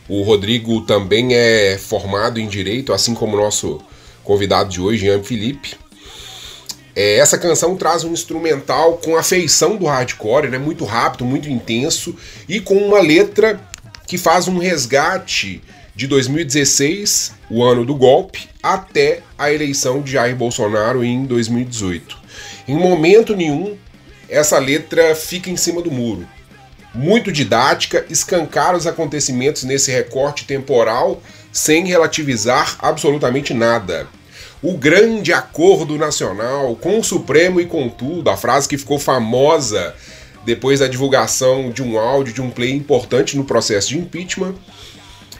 O 0.06 0.20
Rodrigo 0.20 0.82
também 0.82 1.34
é 1.34 1.78
formado 1.78 2.38
em 2.38 2.46
direito, 2.46 2.92
assim 2.92 3.14
como 3.14 3.34
o 3.34 3.40
nosso 3.40 3.80
convidado 4.22 4.68
de 4.68 4.78
hoje, 4.78 5.06
Jean 5.06 5.22
Felipe. 5.22 5.85
É, 6.98 7.18
essa 7.18 7.36
canção 7.36 7.76
traz 7.76 8.04
um 8.04 8.12
instrumental 8.12 8.96
com 8.96 9.16
a 9.16 9.22
feição 9.22 9.76
do 9.76 9.84
hardcore, 9.84 10.48
né? 10.48 10.56
muito 10.56 10.86
rápido, 10.86 11.26
muito 11.26 11.50
intenso, 11.50 12.16
e 12.48 12.58
com 12.58 12.74
uma 12.74 13.00
letra 13.00 13.60
que 14.06 14.16
faz 14.16 14.48
um 14.48 14.56
resgate 14.56 15.62
de 15.94 16.06
2016, 16.06 17.32
o 17.50 17.62
ano 17.62 17.84
do 17.84 17.94
golpe, 17.94 18.48
até 18.62 19.20
a 19.36 19.52
eleição 19.52 20.00
de 20.00 20.12
Jair 20.12 20.34
Bolsonaro 20.34 21.04
em 21.04 21.26
2018. 21.26 22.16
Em 22.66 22.76
momento 22.76 23.36
nenhum, 23.36 23.76
essa 24.26 24.58
letra 24.58 25.14
fica 25.14 25.50
em 25.50 25.56
cima 25.56 25.82
do 25.82 25.90
muro. 25.90 26.26
Muito 26.94 27.30
didática, 27.30 28.06
escancara 28.08 28.74
os 28.74 28.86
acontecimentos 28.86 29.64
nesse 29.64 29.90
recorte 29.90 30.46
temporal 30.46 31.22
sem 31.52 31.84
relativizar 31.84 32.76
absolutamente 32.78 33.52
nada 33.52 34.08
o 34.62 34.76
grande 34.76 35.32
acordo 35.32 35.98
nacional 35.98 36.74
com 36.76 36.98
o 36.98 37.04
Supremo 37.04 37.60
e 37.60 37.66
com 37.66 37.88
tudo, 37.88 38.30
a 38.30 38.36
frase 38.36 38.68
que 38.68 38.78
ficou 38.78 38.98
famosa 38.98 39.94
depois 40.44 40.80
da 40.80 40.86
divulgação 40.86 41.70
de 41.70 41.82
um 41.82 41.98
áudio 41.98 42.32
de 42.32 42.40
um 42.40 42.50
play 42.50 42.72
importante 42.72 43.36
no 43.36 43.44
processo 43.44 43.88
de 43.88 43.98
impeachment. 43.98 44.54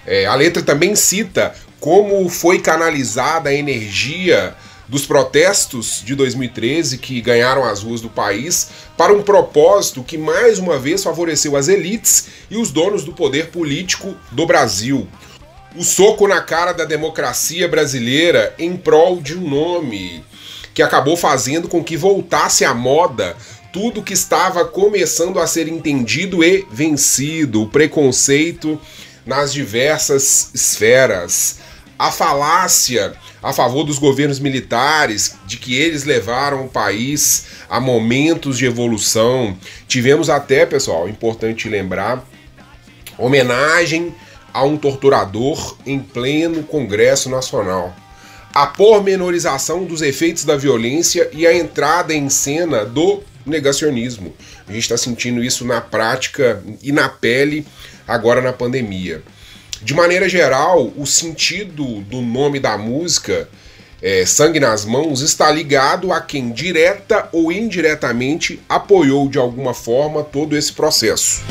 É, 0.07 0.27
a 0.27 0.35
letra 0.35 0.63
também 0.63 0.95
cita 0.95 1.55
como 1.81 2.29
foi 2.29 2.61
canalizada 2.61 3.51
a 3.51 3.55
energia 3.55 4.55
dos 4.89 5.05
protestos 5.05 6.03
de 6.05 6.15
2013 6.15 6.99
que 6.99 7.21
ganharam 7.21 7.65
as 7.65 7.83
ruas 7.83 8.01
do 8.01 8.09
país 8.09 8.69
para 8.97 9.13
um 9.13 9.23
propósito 9.23 10.03
que 10.03 10.17
mais 10.17 10.59
uma 10.59 10.79
vez 10.79 11.03
favoreceu 11.03 11.57
as 11.57 11.69
elites 11.69 12.29
e 12.51 12.57
os 12.57 12.71
donos 12.71 13.05
do 13.05 13.13
poder 13.13 13.49
político 13.49 14.15
do 14.31 14.47
Brasil 14.47 15.09
o 15.77 15.85
soco 15.85 16.27
na 16.27 16.41
cara 16.41 16.73
da 16.73 16.85
democracia 16.85 17.69
brasileira 17.69 18.55
em 18.59 18.77
prol 18.77 19.21
de 19.21 19.37
um 19.37 19.49
nome 19.49 20.25
que 20.73 20.83
acabou 20.83 21.17
fazendo 21.17 21.69
com 21.69 21.85
que 21.85 21.97
voltasse 21.97 22.65
à 22.65 22.75
moda 22.75 23.37
tudo 23.73 24.03
que 24.03 24.15
estava 24.15 24.65
começando 24.65 25.39
a 25.39 25.47
ser 25.47 25.69
entendido 25.69 26.43
e 26.43 26.67
vencido, 26.71 27.63
o 27.63 27.69
preconceito 27.69 28.81
nas 29.25 29.53
diversas 29.53 30.51
esferas, 30.55 31.59
a 31.99 32.11
falácia 32.11 33.15
a 33.43 33.53
favor 33.53 33.85
dos 33.85 33.99
governos 33.99 34.41
militares, 34.41 35.37
de 35.47 35.57
que 35.57 35.77
eles 35.77 36.05
levaram 36.05 36.65
o 36.65 36.69
país 36.69 37.45
a 37.69 37.79
momentos 37.79 38.59
de 38.59 38.67
evolução. 38.67 39.57
Tivemos 39.87 40.29
até, 40.29 40.67
pessoal, 40.67 41.09
importante 41.09 41.69
lembrar, 41.69 42.27
homenagem 43.17 44.13
a 44.57 44.65
um 44.65 44.79
torturador 44.79 45.77
em 45.85 46.01
pleno 46.01 46.63
Congresso 46.63 47.29
Nacional. 47.29 47.95
A 48.55 48.67
pormenorização 48.67 49.85
dos 49.85 50.01
efeitos 50.01 50.47
da 50.47 50.57
violência 50.57 51.29
e 51.31 51.47
a 51.47 51.55
entrada 51.55 52.15
em 52.15 52.31
cena 52.31 52.83
do 52.83 53.23
negacionismo. 53.45 54.33
A 54.67 54.73
gente 54.73 54.85
está 54.85 54.97
sentindo 54.97 55.45
isso 55.45 55.63
na 55.67 55.83
prática 55.83 56.63
e 56.83 56.91
na 56.91 57.07
pele 57.07 57.67
agora 58.09 58.41
na 58.41 58.51
pandemia. 58.51 59.23
De 59.83 59.93
maneira 59.93 60.27
geral, 60.27 60.91
o 60.97 61.05
sentido 61.05 62.01
do 62.01 62.23
nome 62.23 62.59
da 62.59 62.79
música, 62.79 63.51
é, 64.01 64.25
Sangue 64.25 64.59
nas 64.59 64.87
Mãos, 64.87 65.21
está 65.21 65.51
ligado 65.51 66.15
a 66.15 66.21
quem 66.23 66.51
direta 66.51 67.29
ou 67.31 67.53
indiretamente 67.53 68.59
apoiou 68.67 69.29
de 69.29 69.37
alguma 69.37 69.75
forma 69.75 70.25
todo 70.25 70.57
esse 70.57 70.73
processo. 70.73 71.43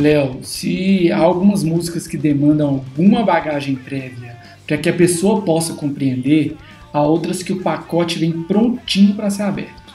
Léo, 0.00 0.40
se 0.42 1.12
há 1.12 1.18
algumas 1.18 1.62
músicas 1.62 2.06
que 2.06 2.16
demandam 2.16 2.68
alguma 2.68 3.22
bagagem 3.22 3.76
prévia 3.76 4.36
para 4.66 4.78
que 4.78 4.88
a 4.88 4.92
pessoa 4.92 5.42
possa 5.42 5.74
compreender, 5.74 6.56
há 6.92 7.02
outras 7.02 7.42
que 7.42 7.52
o 7.52 7.60
pacote 7.60 8.18
vem 8.18 8.32
prontinho 8.32 9.14
para 9.14 9.28
ser 9.28 9.42
aberto. 9.42 9.94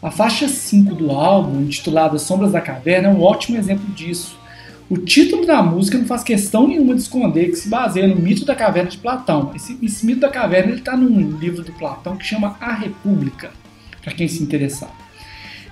A 0.00 0.10
faixa 0.10 0.48
5 0.48 0.94
do 0.94 1.10
álbum, 1.10 1.60
intitulada 1.62 2.18
Sombras 2.18 2.52
da 2.52 2.60
Caverna, 2.60 3.08
é 3.08 3.10
um 3.10 3.22
ótimo 3.22 3.58
exemplo 3.58 3.92
disso. 3.94 4.38
O 4.88 4.98
título 4.98 5.46
da 5.46 5.62
música 5.62 5.98
não 5.98 6.04
faz 6.04 6.22
questão 6.22 6.68
nenhuma 6.68 6.94
de 6.94 7.02
esconder 7.02 7.50
que 7.50 7.56
se 7.56 7.68
baseia 7.68 8.06
no 8.06 8.16
mito 8.16 8.44
da 8.44 8.54
caverna 8.54 8.90
de 8.90 8.98
Platão. 8.98 9.50
Esse, 9.54 9.78
esse 9.82 10.04
mito 10.04 10.20
da 10.20 10.28
caverna 10.28 10.74
está 10.74 10.96
num 10.96 11.38
livro 11.38 11.62
do 11.62 11.72
Platão 11.72 12.16
que 12.16 12.26
chama 12.26 12.56
A 12.60 12.74
República, 12.74 13.50
para 14.02 14.12
quem 14.12 14.28
se 14.28 14.42
interessar. 14.42 14.90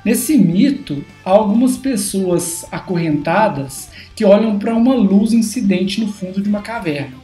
Nesse 0.04 0.36
mito, 0.38 1.04
há 1.24 1.30
algumas 1.30 1.76
pessoas 1.76 2.64
acorrentadas 2.72 3.90
que 4.14 4.24
olham 4.24 4.58
para 4.58 4.74
uma 4.74 4.94
luz 4.94 5.32
incidente 5.32 6.00
no 6.00 6.10
fundo 6.10 6.40
de 6.40 6.48
uma 6.48 6.62
caverna. 6.62 7.16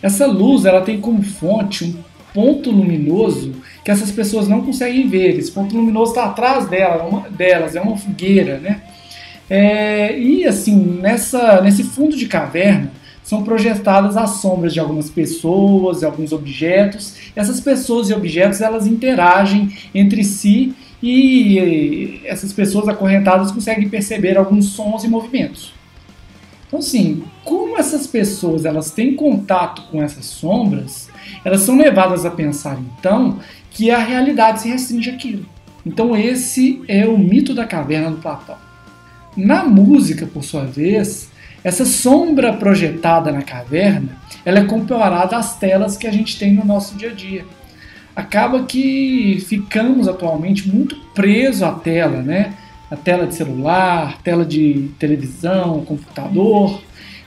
Essa 0.00 0.26
luz 0.26 0.64
ela 0.64 0.82
tem 0.82 1.00
como 1.00 1.22
fonte 1.22 1.84
um 1.84 1.94
ponto 2.32 2.70
luminoso 2.70 3.52
que 3.84 3.90
essas 3.90 4.12
pessoas 4.12 4.46
não 4.46 4.60
conseguem 4.60 5.08
ver. 5.08 5.38
Esse 5.38 5.50
ponto 5.50 5.76
luminoso 5.76 6.12
está 6.12 6.26
atrás 6.26 6.68
dela, 6.68 7.04
uma, 7.04 7.28
delas, 7.30 7.74
é 7.74 7.80
uma 7.80 7.96
fogueira, 7.96 8.58
né? 8.58 8.82
É, 9.50 10.18
e 10.18 10.46
assim, 10.46 10.76
nessa, 10.76 11.60
nesse 11.60 11.82
fundo 11.82 12.16
de 12.16 12.26
caverna 12.26 12.90
são 13.22 13.42
projetadas 13.42 14.16
as 14.16 14.42
sombras 14.42 14.74
de 14.74 14.80
algumas 14.80 15.08
pessoas, 15.08 16.04
alguns 16.04 16.32
objetos. 16.32 17.14
Essas 17.34 17.58
pessoas 17.58 18.10
e 18.10 18.14
objetos 18.14 18.60
elas 18.60 18.86
interagem 18.86 19.74
entre 19.94 20.22
si 20.22 20.74
e 21.06 22.22
essas 22.24 22.50
pessoas 22.50 22.88
acorrentadas 22.88 23.52
conseguem 23.52 23.90
perceber 23.90 24.38
alguns 24.38 24.70
sons 24.70 25.04
e 25.04 25.08
movimentos. 25.08 25.74
Então, 26.66 26.78
assim, 26.78 27.22
como 27.44 27.78
essas 27.78 28.06
pessoas 28.06 28.64
elas 28.64 28.90
têm 28.90 29.14
contato 29.14 29.82
com 29.90 30.02
essas 30.02 30.24
sombras, 30.24 31.10
elas 31.44 31.60
são 31.60 31.76
levadas 31.76 32.24
a 32.24 32.30
pensar 32.30 32.80
então 32.80 33.38
que 33.70 33.90
a 33.90 33.98
realidade 33.98 34.62
se 34.62 34.68
restringe 34.70 35.10
àquilo. 35.10 35.44
Então, 35.84 36.16
esse 36.16 36.82
é 36.88 37.06
o 37.06 37.18
mito 37.18 37.52
da 37.52 37.66
caverna 37.66 38.10
do 38.10 38.16
Platão. 38.16 38.56
Na 39.36 39.62
música, 39.62 40.24
por 40.24 40.42
sua 40.42 40.64
vez, 40.64 41.30
essa 41.62 41.84
sombra 41.84 42.54
projetada 42.54 43.30
na 43.30 43.42
caverna, 43.42 44.16
ela 44.42 44.60
é 44.60 44.64
comparada 44.64 45.36
às 45.36 45.58
telas 45.58 45.98
que 45.98 46.06
a 46.06 46.10
gente 46.10 46.38
tem 46.38 46.54
no 46.54 46.64
nosso 46.64 46.94
dia 46.96 47.10
a 47.10 47.14
dia 47.14 47.44
acaba 48.14 48.64
que 48.64 49.44
ficamos 49.46 50.06
atualmente 50.06 50.68
muito 50.68 50.96
presos 51.14 51.62
à 51.62 51.72
tela, 51.72 52.22
né? 52.22 52.54
A 52.90 52.96
tela 52.96 53.26
de 53.26 53.34
celular, 53.34 54.20
tela 54.22 54.44
de 54.44 54.90
televisão, 54.98 55.84
computador. 55.84 56.80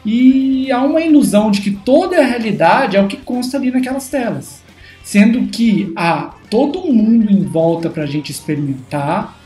E 0.05 0.71
há 0.71 0.81
uma 0.83 1.01
ilusão 1.01 1.51
de 1.51 1.61
que 1.61 1.71
toda 1.71 2.19
a 2.19 2.25
realidade 2.25 2.95
é 2.95 3.01
o 3.01 3.07
que 3.07 3.17
consta 3.17 3.57
ali 3.57 3.71
naquelas 3.71 4.09
telas. 4.09 4.63
Sendo 5.03 5.47
que 5.47 5.91
há 5.95 6.35
todo 6.49 6.91
mundo 6.93 7.31
em 7.31 7.43
volta 7.43 7.89
para 7.89 8.03
a 8.03 8.07
gente 8.07 8.31
experimentar 8.31 9.37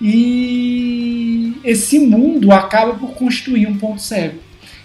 e 0.00 1.54
esse 1.62 1.98
mundo 1.98 2.50
acaba 2.50 2.94
por 2.94 3.10
constituir 3.12 3.68
um 3.68 3.76
ponto 3.76 4.00
cego. 4.00 4.38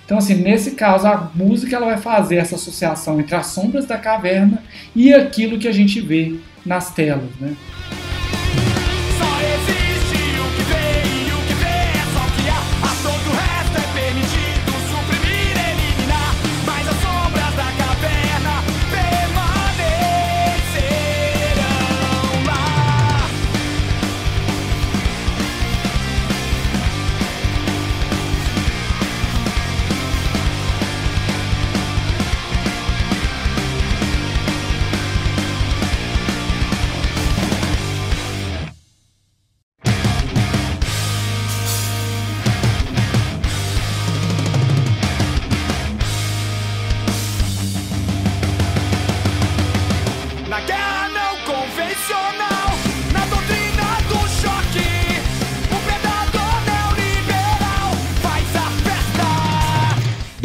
Então, 0.06 0.20
assim, 0.20 0.36
nesse 0.36 0.72
caso, 0.72 1.08
a 1.08 1.32
música 1.34 1.76
ela 1.76 1.88
vai 1.88 1.98
fazer 1.98 2.36
essa 2.36 2.56
associação 2.56 3.20
entre 3.20 3.36
as 3.36 3.48
sombras 3.48 3.86
da 3.86 3.98
caverna 3.98 4.64
e 4.96 5.12
aquilo 5.12 5.58
que 5.58 5.68
a 5.68 5.72
gente 5.72 6.00
vê 6.00 6.36
nas 6.64 6.92
telas, 6.94 7.30
né? 7.42 7.56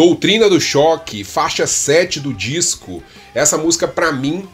Doutrina 0.00 0.48
do 0.48 0.58
Choque, 0.58 1.22
faixa 1.22 1.66
7 1.66 2.20
do 2.20 2.32
disco. 2.32 3.02
Essa 3.34 3.58
música, 3.58 3.86
para 3.86 4.10
mim, 4.10 4.48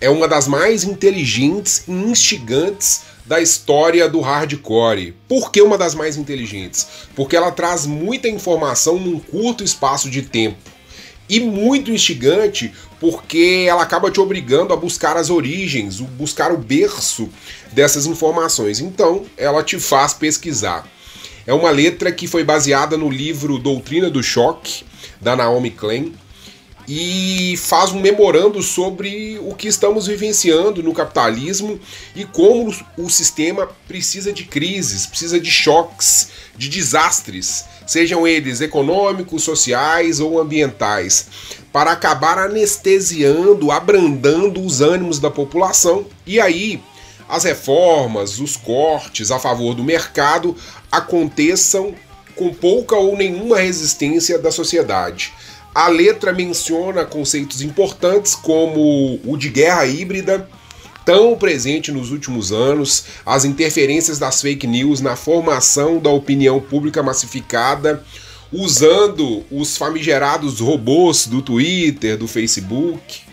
é 0.00 0.08
uma 0.08 0.28
das 0.28 0.46
mais 0.46 0.84
inteligentes 0.84 1.82
e 1.88 1.90
instigantes 1.90 3.00
da 3.26 3.40
história 3.40 4.08
do 4.08 4.20
hardcore. 4.20 5.16
Por 5.26 5.50
que 5.50 5.60
uma 5.60 5.76
das 5.76 5.92
mais 5.92 6.16
inteligentes? 6.16 6.86
Porque 7.16 7.36
ela 7.36 7.50
traz 7.50 7.84
muita 7.84 8.28
informação 8.28 8.96
num 8.96 9.18
curto 9.18 9.64
espaço 9.64 10.08
de 10.08 10.22
tempo. 10.22 10.70
E 11.28 11.40
muito 11.40 11.90
instigante 11.90 12.72
porque 13.00 13.66
ela 13.68 13.82
acaba 13.82 14.08
te 14.08 14.20
obrigando 14.20 14.72
a 14.72 14.76
buscar 14.76 15.16
as 15.16 15.30
origens, 15.30 15.98
buscar 15.98 16.52
o 16.52 16.56
berço 16.56 17.28
dessas 17.72 18.06
informações. 18.06 18.78
Então, 18.78 19.26
ela 19.36 19.64
te 19.64 19.80
faz 19.80 20.14
pesquisar. 20.14 20.86
É 21.46 21.54
uma 21.54 21.70
letra 21.70 22.12
que 22.12 22.26
foi 22.26 22.44
baseada 22.44 22.96
no 22.96 23.08
livro 23.08 23.58
Doutrina 23.58 24.10
do 24.10 24.22
Choque, 24.22 24.84
da 25.20 25.34
Naomi 25.34 25.70
Klein, 25.70 26.12
e 26.92 27.56
faz 27.56 27.92
um 27.92 28.00
memorando 28.00 28.60
sobre 28.62 29.38
o 29.42 29.54
que 29.54 29.68
estamos 29.68 30.08
vivenciando 30.08 30.82
no 30.82 30.92
capitalismo 30.92 31.78
e 32.16 32.24
como 32.24 32.74
o 32.98 33.08
sistema 33.08 33.68
precisa 33.86 34.32
de 34.32 34.42
crises, 34.42 35.06
precisa 35.06 35.38
de 35.38 35.48
choques, 35.48 36.30
de 36.56 36.68
desastres, 36.68 37.64
sejam 37.86 38.26
eles 38.26 38.60
econômicos, 38.60 39.44
sociais 39.44 40.18
ou 40.18 40.40
ambientais, 40.40 41.28
para 41.72 41.92
acabar 41.92 42.38
anestesiando, 42.38 43.70
abrandando 43.70 44.60
os 44.60 44.80
ânimos 44.80 45.20
da 45.20 45.30
população. 45.30 46.06
E 46.26 46.40
aí 46.40 46.82
as 47.30 47.44
reformas, 47.44 48.40
os 48.40 48.56
cortes 48.56 49.30
a 49.30 49.38
favor 49.38 49.72
do 49.72 49.84
mercado 49.84 50.56
aconteçam 50.90 51.94
com 52.34 52.52
pouca 52.52 52.96
ou 52.96 53.16
nenhuma 53.16 53.58
resistência 53.58 54.36
da 54.36 54.50
sociedade. 54.50 55.32
A 55.72 55.86
letra 55.86 56.32
menciona 56.32 57.04
conceitos 57.04 57.62
importantes 57.62 58.34
como 58.34 59.20
o 59.24 59.36
de 59.36 59.48
guerra 59.48 59.86
híbrida, 59.86 60.48
tão 61.04 61.36
presente 61.36 61.92
nos 61.92 62.10
últimos 62.10 62.50
anos, 62.50 63.04
as 63.24 63.44
interferências 63.44 64.18
das 64.18 64.42
fake 64.42 64.66
news 64.66 65.00
na 65.00 65.14
formação 65.14 66.00
da 66.00 66.10
opinião 66.10 66.60
pública 66.60 67.00
massificada, 67.00 68.04
usando 68.52 69.44
os 69.52 69.76
famigerados 69.76 70.58
robôs 70.58 71.28
do 71.28 71.40
Twitter, 71.40 72.18
do 72.18 72.26
Facebook, 72.26 73.29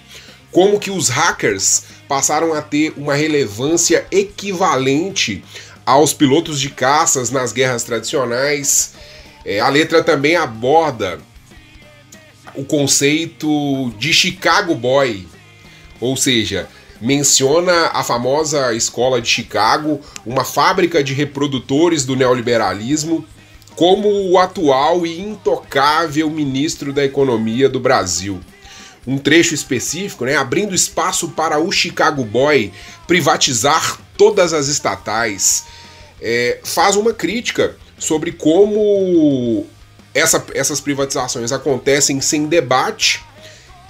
como 0.58 0.80
que 0.80 0.90
os 0.90 1.08
hackers 1.08 1.84
passaram 2.08 2.52
a 2.52 2.64
ter 2.64 2.92
uma 2.98 3.14
relevância 3.14 4.08
equivalente 4.10 5.44
aos 5.86 6.16
pilotos 6.16 6.60
de 6.60 6.72
caças 6.72 7.30
nas 7.30 7.54
guerras 7.54 7.84
tradicionais. 7.84 8.96
É, 9.46 9.60
a 9.60 9.70
letra 9.70 10.04
também 10.04 10.36
aborda 10.36 11.20
o 12.56 12.66
conceito 12.66 13.94
de 14.00 14.12
Chicago 14.12 14.74
Boy, 14.74 15.28
ou 16.02 16.18
seja, 16.18 16.68
menciona 17.00 17.92
a 17.94 18.04
famosa 18.04 18.74
escola 18.74 19.22
de 19.22 19.30
Chicago, 19.30 20.02
uma 20.26 20.44
fábrica 20.44 21.04
de 21.04 21.14
reprodutores 21.14 22.04
do 22.04 22.16
neoliberalismo, 22.16 23.24
como 23.76 24.10
o 24.32 24.40
atual 24.40 25.06
e 25.06 25.22
intocável 25.22 26.32
ministro 26.32 26.92
da 26.92 27.06
Economia 27.06 27.70
do 27.70 27.80
Brasil. 27.80 28.42
Um 29.08 29.18
trecho 29.18 29.56
específico, 29.56 30.26
né, 30.26 30.36
abrindo 30.36 30.76
espaço 30.76 31.30
para 31.30 31.58
o 31.60 31.72
Chicago 31.72 32.26
Boy 32.26 32.74
privatizar 33.08 34.00
todas 34.18 34.52
as 34.52 34.68
estatais, 34.68 35.64
é, 36.22 36.60
faz 36.64 36.98
uma 36.98 37.14
crítica 37.14 37.78
sobre 37.98 38.34
como 38.34 39.66
essa, 40.14 40.46
essas 40.54 40.82
privatizações 40.82 41.52
acontecem 41.54 42.20
sem 42.20 42.48
debate 42.48 43.24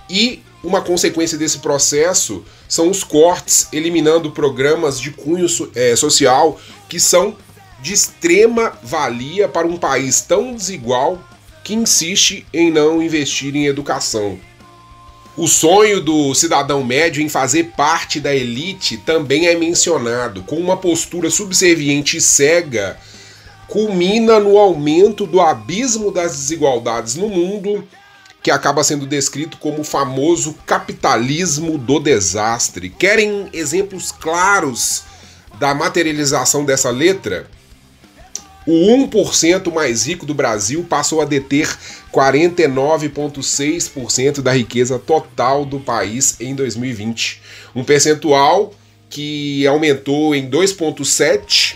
e 0.09 0.43
uma 0.63 0.81
consequência 0.81 1.37
desse 1.37 1.59
processo 1.59 2.43
são 2.67 2.89
os 2.89 3.03
cortes, 3.03 3.67
eliminando 3.71 4.31
programas 4.31 4.99
de 4.99 5.11
cunho 5.11 5.47
é, 5.73 5.95
social 5.95 6.59
que 6.89 6.99
são 6.99 7.35
de 7.79 7.93
extrema 7.93 8.73
valia 8.83 9.47
para 9.47 9.67
um 9.67 9.77
país 9.77 10.21
tão 10.21 10.53
desigual 10.53 11.21
que 11.63 11.73
insiste 11.73 12.45
em 12.53 12.71
não 12.71 13.01
investir 13.01 13.55
em 13.55 13.65
educação. 13.65 14.39
O 15.37 15.47
sonho 15.47 16.01
do 16.01 16.33
cidadão 16.33 16.83
médio 16.83 17.21
em 17.21 17.29
fazer 17.29 17.65
parte 17.77 18.19
da 18.19 18.33
elite 18.33 18.97
também 18.97 19.45
é 19.45 19.55
mencionado, 19.55 20.41
com 20.41 20.55
uma 20.55 20.75
postura 20.75 21.29
subserviente 21.29 22.17
e 22.17 22.21
cega, 22.21 22.97
culmina 23.67 24.39
no 24.39 24.57
aumento 24.57 25.27
do 25.27 25.39
abismo 25.39 26.11
das 26.11 26.31
desigualdades 26.31 27.13
no 27.13 27.29
mundo, 27.29 27.87
que 28.41 28.49
acaba 28.49 28.83
sendo 28.83 29.05
descrito 29.05 29.59
como 29.59 29.81
o 29.81 29.83
famoso 29.83 30.55
capitalismo 30.65 31.77
do 31.77 31.99
desastre. 31.99 32.89
Querem 32.89 33.47
exemplos 33.53 34.11
claros 34.11 35.03
da 35.59 35.71
materialização 35.75 36.65
dessa 36.65 36.89
letra? 36.89 37.47
O 38.67 39.07
1% 39.07 39.73
mais 39.73 40.05
rico 40.05 40.25
do 40.25 40.33
Brasil 40.33 40.83
passou 40.83 41.21
a 41.21 41.25
deter 41.25 41.73
49,6% 42.13 44.41
da 44.41 44.51
riqueza 44.51 44.99
total 44.99 45.63
do 45.63 45.79
país 45.79 46.35
em 46.41 46.53
2020. 46.53 47.41
Um 47.73 47.85
percentual 47.85 48.73
que 49.09 49.65
aumentou 49.65 50.35
em 50.35 50.49
2,7% 50.49 51.75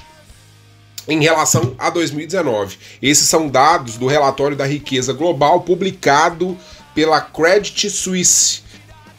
em 1.08 1.24
relação 1.24 1.74
a 1.80 1.90
2019. 1.90 2.78
Esses 3.02 3.26
são 3.26 3.48
dados 3.48 3.96
do 3.96 4.06
relatório 4.06 4.58
da 4.58 4.66
riqueza 4.66 5.14
global 5.14 5.62
publicado 5.62 6.58
pela 6.94 7.22
Credit 7.22 7.90
Suisse 7.90 8.64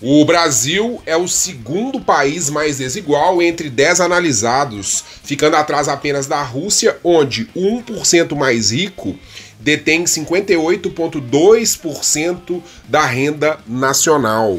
o 0.02 0.24
Brasil 0.24 1.00
é 1.06 1.16
o 1.16 1.28
segundo 1.28 2.00
país 2.00 2.50
mais 2.50 2.78
desigual 2.78 3.40
entre 3.40 3.70
10 3.70 4.00
analisados, 4.00 5.04
ficando 5.22 5.54
atrás 5.54 5.88
apenas 5.88 6.26
da 6.26 6.42
Rússia, 6.42 6.98
onde 7.04 7.48
o 7.54 7.80
1% 7.80 8.34
mais 8.34 8.72
rico 8.72 9.16
detém 9.60 10.02
58,2% 10.02 12.60
da 12.88 13.06
renda 13.06 13.60
nacional. 13.64 14.58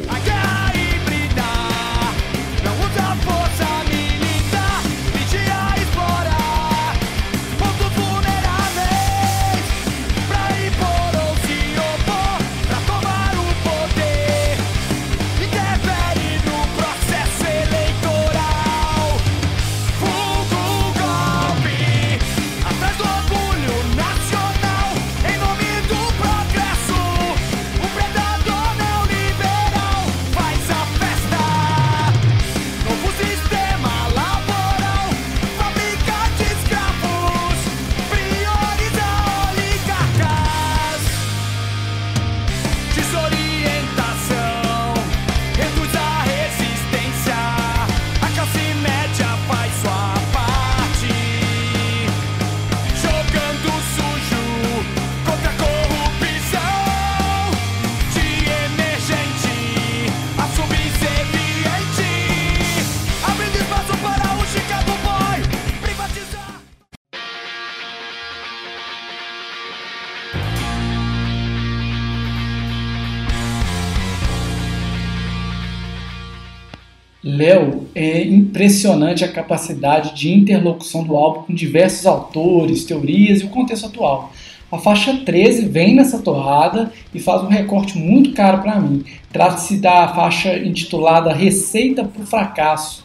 Impressionante 78.54 79.26
a 79.26 79.32
capacidade 79.32 80.16
de 80.16 80.32
interlocução 80.32 81.04
do 81.04 81.18
álbum 81.18 81.42
com 81.48 81.54
diversos 81.56 82.06
autores, 82.06 82.86
teorias 82.86 83.42
e 83.42 83.46
o 83.46 83.50
contexto 83.50 83.88
atual. 83.88 84.32
A 84.72 84.78
faixa 84.78 85.22
13 85.26 85.66
vem 85.66 85.96
nessa 85.96 86.20
torrada 86.20 86.92
e 87.14 87.20
faz 87.20 87.42
um 87.42 87.48
recorte 87.48 87.98
muito 87.98 88.32
caro 88.34 88.62
para 88.62 88.80
mim. 88.80 89.04
Trata-se 89.32 89.78
da 89.78 90.08
faixa 90.10 90.56
intitulada 90.56 91.34
Receita 91.34 92.04
para 92.04 92.22
o 92.22 92.26
Fracasso. 92.28 93.04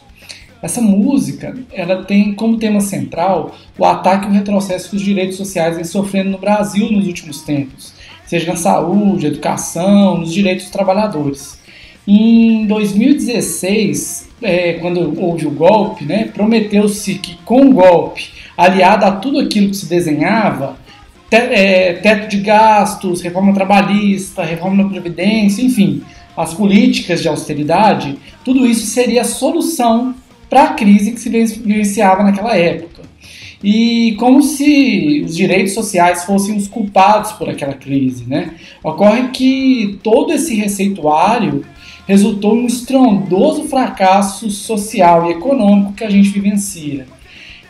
Essa 0.61 0.81
música 0.81 1.57
ela 1.73 2.03
tem 2.03 2.33
como 2.35 2.57
tema 2.57 2.79
central 2.79 3.55
o 3.77 3.85
ataque 3.85 4.27
e 4.27 4.29
o 4.29 4.33
retrocesso 4.33 4.91
que 4.91 4.97
os 4.97 5.01
direitos 5.01 5.37
sociais 5.37 5.75
vêm 5.75 5.85
sofrendo 5.85 6.29
no 6.29 6.37
Brasil 6.37 6.91
nos 6.91 7.07
últimos 7.07 7.41
tempos, 7.41 7.93
seja 8.27 8.51
na 8.51 8.57
saúde, 8.57 9.25
educação, 9.25 10.17
nos 10.17 10.31
direitos 10.31 10.65
dos 10.65 10.73
trabalhadores. 10.73 11.58
Em 12.11 12.65
2016, 12.65 14.29
é, 14.41 14.73
quando 14.73 15.13
houve 15.21 15.45
o 15.45 15.51
golpe, 15.51 16.03
né, 16.05 16.27
prometeu-se 16.33 17.13
que 17.13 17.37
com 17.45 17.67
o 17.67 17.73
golpe, 17.73 18.29
aliado 18.57 19.05
a 19.05 19.11
tudo 19.11 19.39
aquilo 19.39 19.69
que 19.69 19.77
se 19.77 19.85
desenhava, 19.85 20.75
te, 21.29 21.35
é, 21.35 21.93
teto 21.93 22.27
de 22.27 22.37
gastos, 22.37 23.21
reforma 23.21 23.53
trabalhista, 23.53 24.43
reforma 24.43 24.85
da 24.85 24.89
Previdência, 24.89 25.61
enfim, 25.61 26.01
as 26.35 26.51
políticas 26.51 27.21
de 27.21 27.27
austeridade, 27.27 28.17
tudo 28.43 28.65
isso 28.65 28.87
seria 28.87 29.21
a 29.21 29.25
solução 29.25 30.15
para 30.49 30.63
a 30.63 30.73
crise 30.73 31.11
que 31.11 31.19
se 31.19 31.29
vivenciava 31.29 32.23
naquela 32.23 32.57
época. 32.57 33.03
E 33.63 34.15
como 34.17 34.41
se 34.41 35.21
os 35.23 35.35
direitos 35.35 35.75
sociais 35.75 36.23
fossem 36.23 36.57
os 36.57 36.67
culpados 36.67 37.33
por 37.33 37.47
aquela 37.49 37.73
crise. 37.73 38.23
Né? 38.25 38.55
Ocorre 38.83 39.27
que 39.27 39.99
todo 40.01 40.33
esse 40.33 40.55
receituário 40.55 41.63
resultou 42.09 42.57
em 42.57 42.63
um 42.63 42.65
estrondoso 42.65 43.65
fracasso 43.65 44.49
social 44.49 45.29
e 45.29 45.33
econômico 45.33 45.93
que 45.93 46.03
a 46.03 46.09
gente 46.09 46.29
vivencia. 46.29 47.05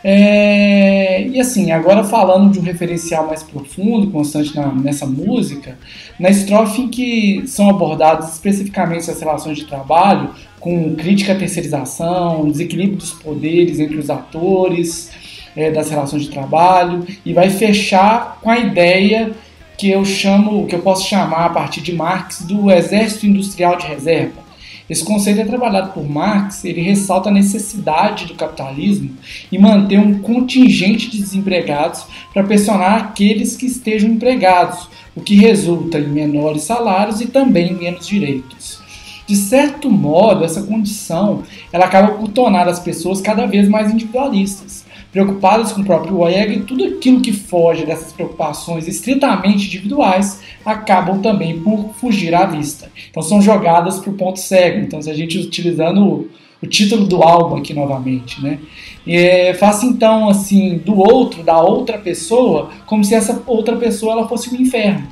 É, 0.02 1.26
e 1.28 1.38
assim, 1.38 1.70
agora 1.72 2.02
falando 2.02 2.50
de 2.50 2.58
um 2.58 2.62
referencial 2.62 3.26
mais 3.26 3.42
profundo, 3.42 4.10
constante 4.10 4.56
na, 4.56 4.72
nessa 4.72 5.04
música, 5.04 5.78
na 6.18 6.30
estrofe 6.30 6.80
em 6.80 6.88
que 6.88 7.42
são 7.46 7.68
abordadas 7.68 8.32
especificamente 8.32 9.10
as 9.10 9.20
relações 9.20 9.58
de 9.58 9.66
trabalho, 9.66 10.30
com 10.58 10.94
crítica 10.94 11.34
à 11.34 11.36
terceirização, 11.36 12.50
desequilíbrio 12.50 12.96
dos 12.96 13.12
poderes 13.12 13.78
entre 13.78 13.98
os 13.98 14.08
atores 14.08 15.10
é, 15.54 15.70
das 15.70 15.90
relações 15.90 16.22
de 16.22 16.30
trabalho, 16.30 17.06
e 17.26 17.34
vai 17.34 17.50
fechar 17.50 18.38
com 18.40 18.48
a 18.48 18.58
ideia 18.58 19.32
que 19.80 19.88
eu 19.88 20.04
chamo, 20.04 20.66
que 20.66 20.74
eu 20.74 20.80
posso 20.80 21.08
chamar 21.08 21.46
a 21.46 21.48
partir 21.48 21.80
de 21.80 21.94
Marx 21.94 22.42
do 22.42 22.70
exército 22.70 23.26
industrial 23.26 23.78
de 23.78 23.86
reserva. 23.86 24.42
Esse 24.90 25.02
conceito 25.02 25.40
é 25.40 25.44
trabalhado 25.46 25.92
por 25.92 26.06
Marx, 26.06 26.66
ele 26.66 26.82
ressalta 26.82 27.30
a 27.30 27.32
necessidade 27.32 28.26
do 28.26 28.34
capitalismo 28.34 29.10
e 29.50 29.58
manter 29.58 29.98
um 29.98 30.18
contingente 30.18 31.08
de 31.08 31.18
desempregados 31.18 32.04
para 32.30 32.44
pressionar 32.44 32.96
aqueles 32.96 33.56
que 33.56 33.64
estejam 33.64 34.10
empregados, 34.10 34.86
o 35.16 35.22
que 35.22 35.36
resulta 35.36 35.98
em 35.98 36.08
menores 36.08 36.64
salários 36.64 37.22
e 37.22 37.28
também 37.28 37.72
menos 37.72 38.06
direitos. 38.06 38.82
De 39.26 39.34
certo 39.34 39.88
modo, 39.88 40.44
essa 40.44 40.62
condição 40.62 41.42
ela 41.72 41.86
acaba 41.86 42.18
por 42.18 42.28
tornar 42.28 42.68
as 42.68 42.80
pessoas 42.80 43.22
cada 43.22 43.46
vez 43.46 43.66
mais 43.66 43.90
individualistas 43.90 44.84
preocupadas 45.12 45.72
com 45.72 45.80
o 45.80 45.84
próprio 45.84 46.26
ego 46.26 46.52
e 46.52 46.60
tudo 46.60 46.84
aquilo 46.84 47.20
que 47.20 47.32
foge 47.32 47.84
dessas 47.84 48.12
preocupações 48.12 48.86
estritamente 48.86 49.66
individuais 49.66 50.40
acabam 50.64 51.20
também 51.20 51.60
por 51.60 51.92
fugir 51.94 52.34
à 52.34 52.46
vista. 52.46 52.90
Então 53.10 53.22
são 53.22 53.42
jogadas 53.42 53.98
para 53.98 54.10
o 54.10 54.14
ponto 54.14 54.38
cego. 54.38 54.78
Então 54.78 55.02
se 55.02 55.10
a 55.10 55.14
gente 55.14 55.38
utilizando 55.38 56.04
o, 56.04 56.28
o 56.62 56.66
título 56.66 57.06
do 57.06 57.22
álbum 57.22 57.56
aqui 57.56 57.74
novamente, 57.74 58.40
né? 58.42 58.58
É, 59.06 59.54
faça 59.54 59.86
então 59.86 60.28
assim 60.28 60.78
do 60.78 60.96
outro, 60.98 61.42
da 61.42 61.60
outra 61.60 61.98
pessoa, 61.98 62.70
como 62.86 63.02
se 63.02 63.14
essa 63.14 63.42
outra 63.46 63.76
pessoa 63.76 64.12
ela 64.12 64.28
fosse 64.28 64.54
um 64.54 64.60
inferno, 64.60 65.08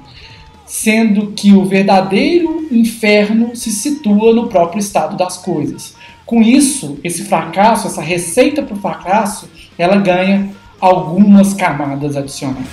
sendo 0.67 1.33
que 1.33 1.53
o 1.53 1.65
verdadeiro 1.65 2.69
inferno 2.71 3.57
se 3.57 3.71
situa 3.71 4.35
no 4.35 4.47
próprio 4.47 4.79
estado 4.79 5.17
das 5.17 5.39
coisas. 5.39 5.97
Com 6.27 6.43
isso, 6.43 6.99
esse 7.03 7.25
fracasso, 7.25 7.87
essa 7.87 8.03
receita 8.03 8.63
para 8.63 8.77
o 8.77 8.79
fracasso, 8.79 9.49
ela 9.79 9.97
ganha 9.97 10.51
algumas 10.81 11.55
camadas 11.55 12.17
adicionais. 12.17 12.67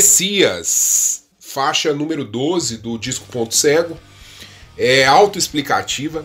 Messias, 0.00 1.24
faixa 1.38 1.92
número 1.92 2.24
12 2.24 2.78
do 2.78 2.96
disco 2.96 3.26
Ponto 3.26 3.54
Cego. 3.54 3.98
É 4.74 5.04
autoexplicativa. 5.04 6.24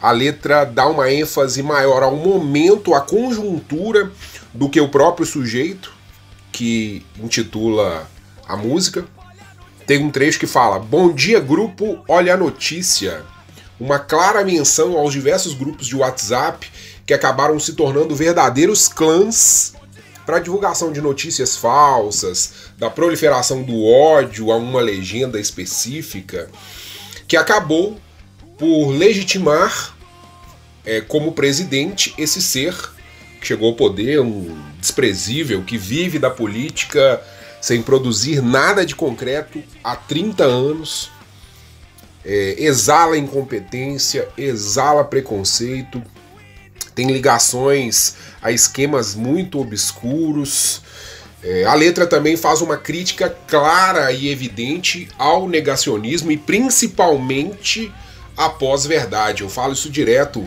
A 0.00 0.12
letra 0.12 0.64
dá 0.64 0.86
uma 0.86 1.10
ênfase 1.10 1.60
maior 1.60 2.04
ao 2.04 2.14
momento, 2.14 2.94
à 2.94 3.00
conjuntura 3.00 4.12
do 4.54 4.68
que 4.68 4.80
o 4.80 4.88
próprio 4.88 5.26
sujeito, 5.26 5.92
que 6.52 7.04
intitula 7.20 8.08
a 8.46 8.56
música. 8.56 9.04
Tem 9.84 9.98
um 9.98 10.12
trecho 10.12 10.38
que 10.38 10.46
fala: 10.46 10.78
Bom 10.78 11.12
dia, 11.12 11.40
grupo, 11.40 12.04
olha 12.06 12.34
a 12.34 12.36
notícia. 12.36 13.24
Uma 13.80 13.98
clara 13.98 14.44
menção 14.44 14.96
aos 14.96 15.12
diversos 15.12 15.54
grupos 15.54 15.88
de 15.88 15.96
WhatsApp 15.96 16.70
que 17.04 17.12
acabaram 17.12 17.58
se 17.58 17.72
tornando 17.72 18.14
verdadeiros 18.14 18.86
clãs 18.86 19.74
para 20.28 20.40
divulgação 20.40 20.92
de 20.92 21.00
notícias 21.00 21.56
falsas, 21.56 22.52
da 22.76 22.90
proliferação 22.90 23.62
do 23.62 23.82
ódio 23.82 24.52
a 24.52 24.56
uma 24.56 24.78
legenda 24.78 25.40
específica, 25.40 26.50
que 27.26 27.34
acabou 27.34 27.98
por 28.58 28.90
legitimar 28.90 29.96
é, 30.84 31.00
como 31.00 31.32
presidente 31.32 32.14
esse 32.18 32.42
ser 32.42 32.76
que 33.40 33.46
chegou 33.46 33.70
ao 33.70 33.74
poder, 33.74 34.20
um 34.20 34.54
desprezível, 34.78 35.64
que 35.64 35.78
vive 35.78 36.18
da 36.18 36.28
política 36.28 37.22
sem 37.58 37.80
produzir 37.80 38.42
nada 38.42 38.84
de 38.84 38.94
concreto 38.94 39.62
há 39.82 39.96
30 39.96 40.44
anos, 40.44 41.10
é, 42.22 42.54
exala 42.58 43.16
incompetência, 43.16 44.28
exala 44.36 45.04
preconceito, 45.04 46.02
tem 46.94 47.10
ligações 47.10 48.16
a 48.42 48.50
esquemas 48.50 49.14
muito 49.14 49.60
obscuros. 49.60 50.82
É, 51.42 51.64
a 51.64 51.74
letra 51.74 52.06
também 52.06 52.36
faz 52.36 52.60
uma 52.60 52.76
crítica 52.76 53.34
clara 53.46 54.10
e 54.10 54.28
evidente 54.28 55.08
ao 55.16 55.48
negacionismo 55.48 56.32
e 56.32 56.36
principalmente 56.36 57.92
à 58.36 58.48
pós-verdade. 58.48 59.42
Eu 59.42 59.48
falo 59.48 59.72
isso 59.72 59.88
direto 59.88 60.46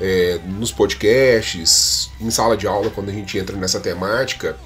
é, 0.00 0.40
nos 0.46 0.72
podcasts, 0.72 2.10
em 2.20 2.30
sala 2.30 2.56
de 2.56 2.66
aula, 2.66 2.90
quando 2.90 3.10
a 3.10 3.12
gente 3.12 3.36
entra 3.36 3.56
nessa 3.56 3.78
temática, 3.78 4.56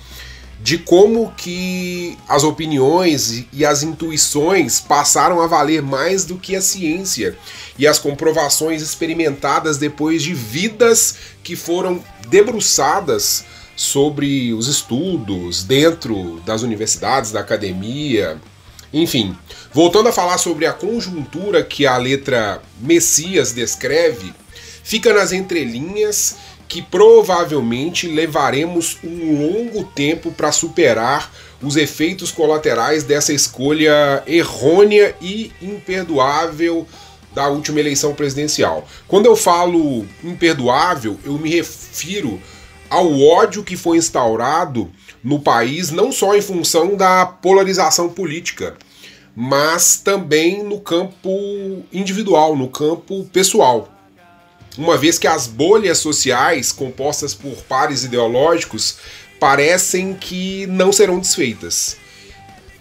de 0.65 0.79
como 0.79 1.31
que 1.37 2.17
as 2.27 2.43
opiniões 2.43 3.45
e 3.53 3.67
as 3.67 3.83
intuições 3.83 4.81
passaram 4.81 5.43
a 5.43 5.47
valer 5.47 5.83
mais 5.83 6.25
do 6.25 6.39
que 6.39 6.57
a 6.57 6.63
ciência 6.63 7.37
e 7.79 7.87
as 7.87 7.99
comprovações 7.99 8.81
experimentadas 8.81 9.77
depois 9.77 10.23
de 10.23 10.33
vidas 10.33 11.17
que 11.43 11.55
foram 11.55 12.03
debruçadas 12.31 13.45
sobre 13.77 14.55
os 14.55 14.67
estudos 14.67 15.63
dentro 15.65 16.41
das 16.47 16.63
universidades, 16.63 17.31
da 17.31 17.41
academia, 17.41 18.41
enfim. 18.91 19.37
Voltando 19.71 20.09
a 20.09 20.13
falar 20.13 20.39
sobre 20.39 20.65
a 20.65 20.73
conjuntura 20.73 21.63
que 21.63 21.87
a 21.87 21.99
letra 21.99 22.63
Messias 22.81 23.53
descreve, 23.53 24.33
fica 24.83 25.13
nas 25.13 25.31
entrelinhas 25.31 26.37
que 26.75 26.83
provavelmente 26.83 28.09
levaremos 28.09 28.99
um 29.05 29.47
longo 29.47 29.85
tempo 29.85 30.33
para 30.33 30.51
superar 30.51 31.33
os 31.63 31.77
efeitos 31.77 32.33
colaterais 32.33 33.05
dessa 33.05 33.33
escolha 33.33 34.25
errônea 34.27 35.15
e 35.23 35.53
imperdoável 35.63 36.85
da 37.33 37.47
última 37.47 37.79
eleição 37.79 38.13
presidencial. 38.13 38.89
Quando 39.07 39.27
eu 39.27 39.37
falo 39.37 40.05
imperdoável, 40.25 41.17
eu 41.25 41.35
me 41.35 41.49
refiro 41.49 42.43
ao 42.91 43.21
ódio 43.21 43.63
que 43.63 43.77
foi 43.77 43.97
instaurado 43.97 44.91
no 45.23 45.39
país, 45.39 45.93
não 45.93 46.11
só 46.11 46.35
em 46.35 46.43
função 46.43 46.97
da 46.97 47.25
polarização 47.25 48.09
política, 48.09 48.75
mas 49.33 49.97
também 49.97 50.65
no 50.65 50.81
campo 50.81 51.85
individual, 51.93 52.57
no 52.57 52.67
campo 52.67 53.23
pessoal. 53.33 53.94
Uma 54.77 54.97
vez 54.97 55.19
que 55.19 55.27
as 55.27 55.47
bolhas 55.47 55.99
sociais, 55.99 56.73
compostas 56.73 57.35
por 57.35 57.57
pares 57.63 58.05
ideológicos, 58.05 58.97
parecem 59.39 60.15
que 60.15 60.67
não 60.67 60.93
serão 60.93 61.19
desfeitas 61.19 61.97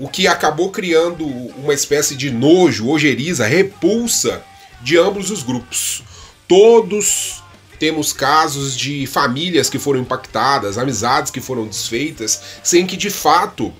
o 0.04 0.08
que 0.08 0.28
acabou 0.28 0.70
criando 0.72 1.26
uma 1.26 1.74
espécie 1.74 2.16
de 2.16 2.32
nojo, 2.32 2.90
ojeriza, 2.90 3.46
repulsa 3.46 4.44
de 4.82 4.98
ambos 4.98 5.30
os 5.30 5.44
grupos. 5.44 6.04
Todos 6.48 7.42
temos 7.80 8.12
casos 8.12 8.76
de 8.76 9.06
famílias 9.08 9.70
que 9.70 9.80
foram 9.80 10.02
impactadas, 10.02 10.78
amizades 10.78 11.32
que 11.32 11.42
foram 11.42 11.68
desfeitas, 11.68 12.42
sem 12.64 12.86
que 12.86 12.98
de 12.98 13.10
fato 13.10 13.74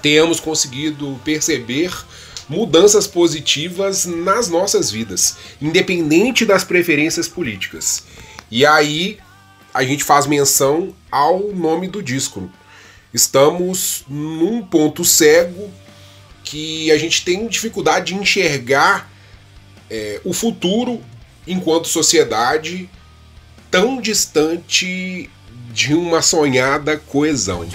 tenhamos 0.00 0.38
conseguido 0.38 1.20
perceber 1.24 1.92
mudanças 2.48 3.06
positivas 3.06 4.04
nas 4.06 4.48
nossas 4.48 4.90
vidas, 4.90 5.36
independente 5.60 6.44
das 6.44 6.64
preferências 6.64 7.28
políticas. 7.28 8.04
E 8.50 8.64
aí 8.64 9.18
a 9.74 9.84
gente 9.84 10.04
faz 10.04 10.26
menção 10.26 10.94
ao 11.10 11.52
nome 11.52 11.88
do 11.88 12.02
disco, 12.02 12.50
Estamos 13.16 14.04
num 14.10 14.62
ponto 14.62 15.02
cego 15.02 15.72
que 16.44 16.90
a 16.92 16.98
gente 16.98 17.24
tem 17.24 17.48
dificuldade 17.48 18.12
de 18.12 18.14
enxergar 18.14 19.10
é, 19.88 20.20
o 20.22 20.34
futuro 20.34 21.00
enquanto 21.46 21.88
sociedade 21.88 22.90
tão 23.70 24.02
distante 24.02 25.30
de 25.72 25.94
uma 25.94 26.20
sonhada 26.20 26.98
coesão. 26.98 27.66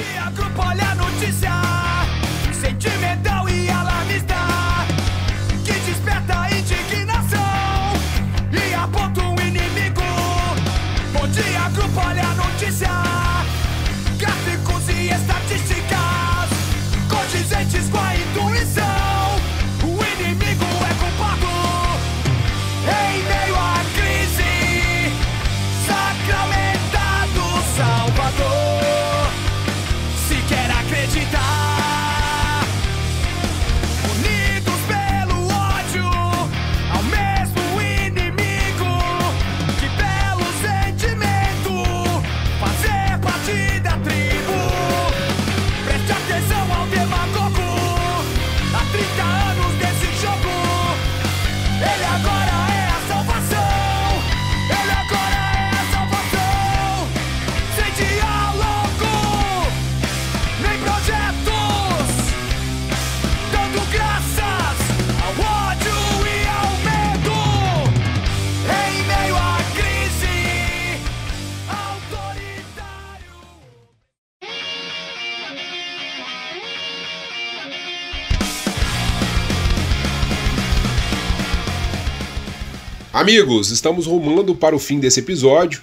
Amigos, 83.22 83.70
estamos 83.70 84.08
rumando 84.08 84.56
para 84.56 84.76
o 84.76 84.80
fim 84.80 85.00
desse 85.00 85.20
episódio. 85.20 85.80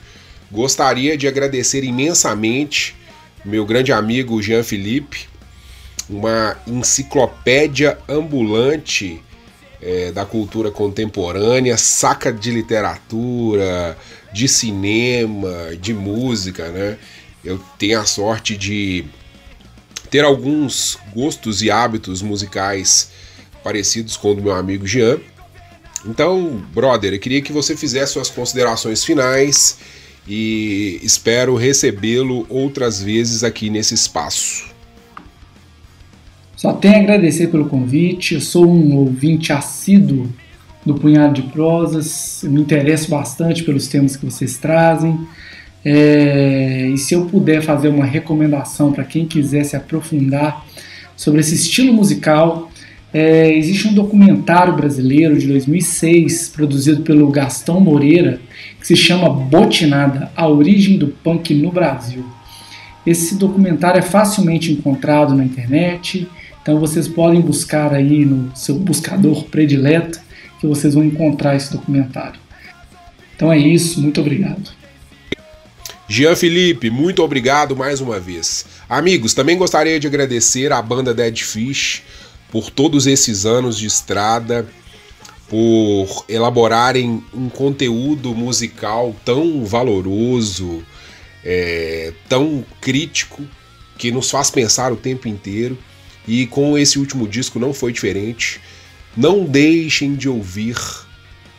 Gostaria 0.51 1.17
de 1.17 1.29
agradecer 1.29 1.85
imensamente 1.85 2.97
meu 3.45 3.65
grande 3.65 3.93
amigo 3.93 4.43
Jean 4.43 4.65
Felipe, 4.65 5.29
uma 6.11 6.57
enciclopédia 6.67 7.97
ambulante 8.09 9.23
é, 9.81 10.11
da 10.11 10.27
cultura 10.27 10.73
contemporânea, 10.73 11.79
saca 11.79 12.33
de 12.33 12.51
literatura, 12.51 13.97
de 14.33 14.49
cinema, 14.49 15.77
de 15.81 15.95
música, 15.95 16.71
né? 16.71 16.99
Eu 17.45 17.61
tenho 17.79 18.01
a 18.01 18.05
sorte 18.05 18.57
de 18.57 19.05
ter 20.11 20.25
alguns 20.25 20.99
gostos 21.15 21.63
e 21.63 21.71
hábitos 21.71 22.21
musicais 22.21 23.13
parecidos 23.63 24.17
com 24.17 24.33
o 24.33 24.35
do 24.35 24.43
meu 24.43 24.57
amigo 24.57 24.85
Jean. 24.85 25.21
Então, 26.07 26.63
brother, 26.73 27.13
eu 27.13 27.19
queria 27.19 27.43
que 27.43 27.53
você 27.53 27.77
fizesse 27.77 28.13
suas 28.13 28.31
considerações 28.31 29.05
finais 29.05 29.79
e 30.27 31.01
espero 31.03 31.57
recebê-lo 31.57 32.47
outras 32.49 33.03
vezes 33.03 33.43
aqui 33.43 33.71
nesse 33.71 33.95
espaço. 33.95 34.69
Só 36.57 36.73
tenho 36.73 36.97
a 36.97 36.99
agradecer 36.99 37.49
pelo 37.49 37.69
convite. 37.69 38.35
Eu 38.35 38.41
sou 38.41 38.69
um 38.69 38.97
ouvinte 38.97 39.53
assíduo 39.53 40.29
do 40.85 40.95
Punhado 40.95 41.41
de 41.41 41.49
Prosas. 41.51 42.43
Eu 42.43 42.51
me 42.51 42.61
interesso 42.61 43.09
bastante 43.09 43.63
pelos 43.63 43.87
temas 43.87 44.17
que 44.17 44.25
vocês 44.25 44.59
trazem. 44.59 45.19
É, 45.85 46.91
e 46.93 46.99
se 46.99 47.15
eu 47.15 47.27
puder 47.27 47.63
fazer 47.63 47.89
uma 47.89 48.05
recomendação 48.05 48.93
para 48.93 49.05
quem 49.05 49.25
quiser 49.25 49.65
se 49.65 49.77
aprofundar 49.77 50.67
sobre 51.17 51.41
esse 51.41 51.55
estilo 51.55 51.93
musical, 51.93 52.68
é, 53.13 53.57
existe 53.57 53.89
um 53.89 53.95
documentário 53.95 54.77
brasileiro 54.77 55.39
de 55.39 55.47
2006 55.47 56.49
produzido 56.49 57.03
pelo 57.03 57.31
Gastão 57.31 57.81
Moreira 57.81 58.41
que 58.79 58.87
se 58.87 58.97
chama 58.97 59.31
Botinada: 59.31 60.31
A 60.37 60.47
Origem 60.47 60.99
do 60.99 61.09
Punk 61.09 61.55
no 61.55 61.71
Brasil. 61.71 62.25
Esse 63.07 63.37
documentário 63.37 63.99
é 63.99 64.03
facilmente 64.03 64.71
encontrado 64.71 65.35
na 65.35 65.43
internet, 65.43 66.29
então 66.61 66.79
vocês 66.79 67.09
podem 67.09 67.41
buscar 67.41 67.95
aí 67.95 68.27
no 68.27 68.55
seu 68.55 68.75
buscador 68.75 69.45
predileto 69.45 70.21
que 70.61 70.67
vocês 70.67 70.93
vão 70.93 71.05
encontrar 71.05 71.57
esse 71.57 71.73
documentário. 71.73 72.39
Então 73.35 73.51
é 73.51 73.59
isso, 73.59 74.03
muito 74.03 74.21
obrigado. 74.21 74.77
Jean 76.09 76.35
Felipe, 76.35 76.91
muito 76.91 77.23
obrigado 77.23 77.77
mais 77.77 78.01
uma 78.01 78.19
vez. 78.19 78.67
Amigos, 78.89 79.35
também 79.35 79.57
gostaria 79.57 80.01
de 80.01 80.07
agradecer 80.07 80.73
à 80.73 80.83
banda 80.83 81.15
Dead 81.15 81.39
Fish 81.39 82.03
por 82.51 82.71
todos 82.71 83.07
esses 83.07 83.45
anos 83.45 83.77
de 83.77 83.87
estrada, 83.87 84.67
por 85.49 86.25
elaborarem 86.29 87.23
um 87.33 87.49
conteúdo 87.49 88.35
musical 88.35 89.15
tão 89.25 89.65
valoroso, 89.65 90.83
é, 91.45 92.13
tão 92.29 92.65
crítico, 92.81 93.43
que 93.97 94.13
nos 94.13 94.31
faz 94.31 94.51
pensar 94.51 94.93
o 94.93 94.97
tempo 94.97 95.27
inteiro. 95.27 95.77
E 96.27 96.47
com 96.47 96.77
esse 96.77 96.99
último 96.99 97.27
disco 97.27 97.59
não 97.59 97.73
foi 97.73 97.93
diferente. 97.93 98.61
Não 99.17 99.45
deixem 99.45 100.15
de 100.15 100.29
ouvir 100.29 100.77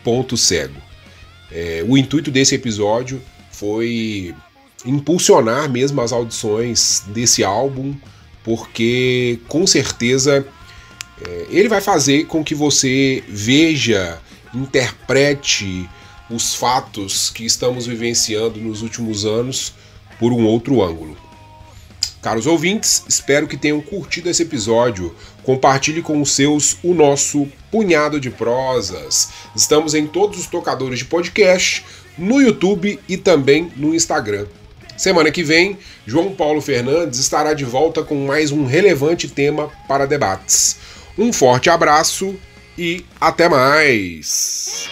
Ponto 0.02 0.36
Cego. 0.36 0.80
É, 1.50 1.84
o 1.86 1.98
intuito 1.98 2.30
desse 2.30 2.54
episódio 2.54 3.20
foi 3.50 4.34
impulsionar 4.86 5.68
mesmo 5.68 6.00
as 6.00 6.12
audições 6.12 7.02
desse 7.08 7.44
álbum, 7.44 7.94
porque 8.44 9.40
com 9.48 9.66
certeza 9.66 10.46
é, 11.26 11.46
ele 11.50 11.68
vai 11.68 11.80
fazer 11.80 12.26
com 12.26 12.42
que 12.42 12.54
você 12.54 13.22
veja, 13.28 14.20
interprete 14.54 15.88
os 16.30 16.54
fatos 16.54 17.30
que 17.30 17.44
estamos 17.44 17.86
vivenciando 17.86 18.60
nos 18.60 18.82
últimos 18.82 19.24
anos 19.24 19.74
por 20.18 20.32
um 20.32 20.46
outro 20.46 20.82
ângulo. 20.82 21.16
Caros 22.22 22.46
ouvintes, 22.46 23.02
espero 23.08 23.48
que 23.48 23.56
tenham 23.56 23.80
curtido 23.80 24.28
esse 24.28 24.42
episódio. 24.42 25.14
Compartilhe 25.42 26.02
com 26.02 26.20
os 26.20 26.32
seus 26.32 26.76
o 26.82 26.92
nosso 26.92 27.48
punhado 27.70 28.20
de 28.20 28.30
prosas. 28.30 29.30
Estamos 29.56 29.94
em 29.94 30.06
todos 30.06 30.38
os 30.38 30.46
tocadores 30.46 30.98
de 30.98 31.06
podcast, 31.06 31.82
no 32.18 32.40
YouTube 32.40 32.98
e 33.08 33.16
também 33.16 33.72
no 33.74 33.94
Instagram. 33.94 34.46
Semana 34.98 35.30
que 35.30 35.42
vem, 35.42 35.78
João 36.06 36.34
Paulo 36.34 36.60
Fernandes 36.60 37.18
estará 37.18 37.54
de 37.54 37.64
volta 37.64 38.02
com 38.02 38.26
mais 38.26 38.52
um 38.52 38.66
relevante 38.66 39.26
tema 39.26 39.70
para 39.88 40.06
debates. 40.06 40.76
Um 41.20 41.34
forte 41.34 41.68
abraço 41.68 42.34
e 42.78 43.04
até 43.20 43.46
mais! 43.46 44.88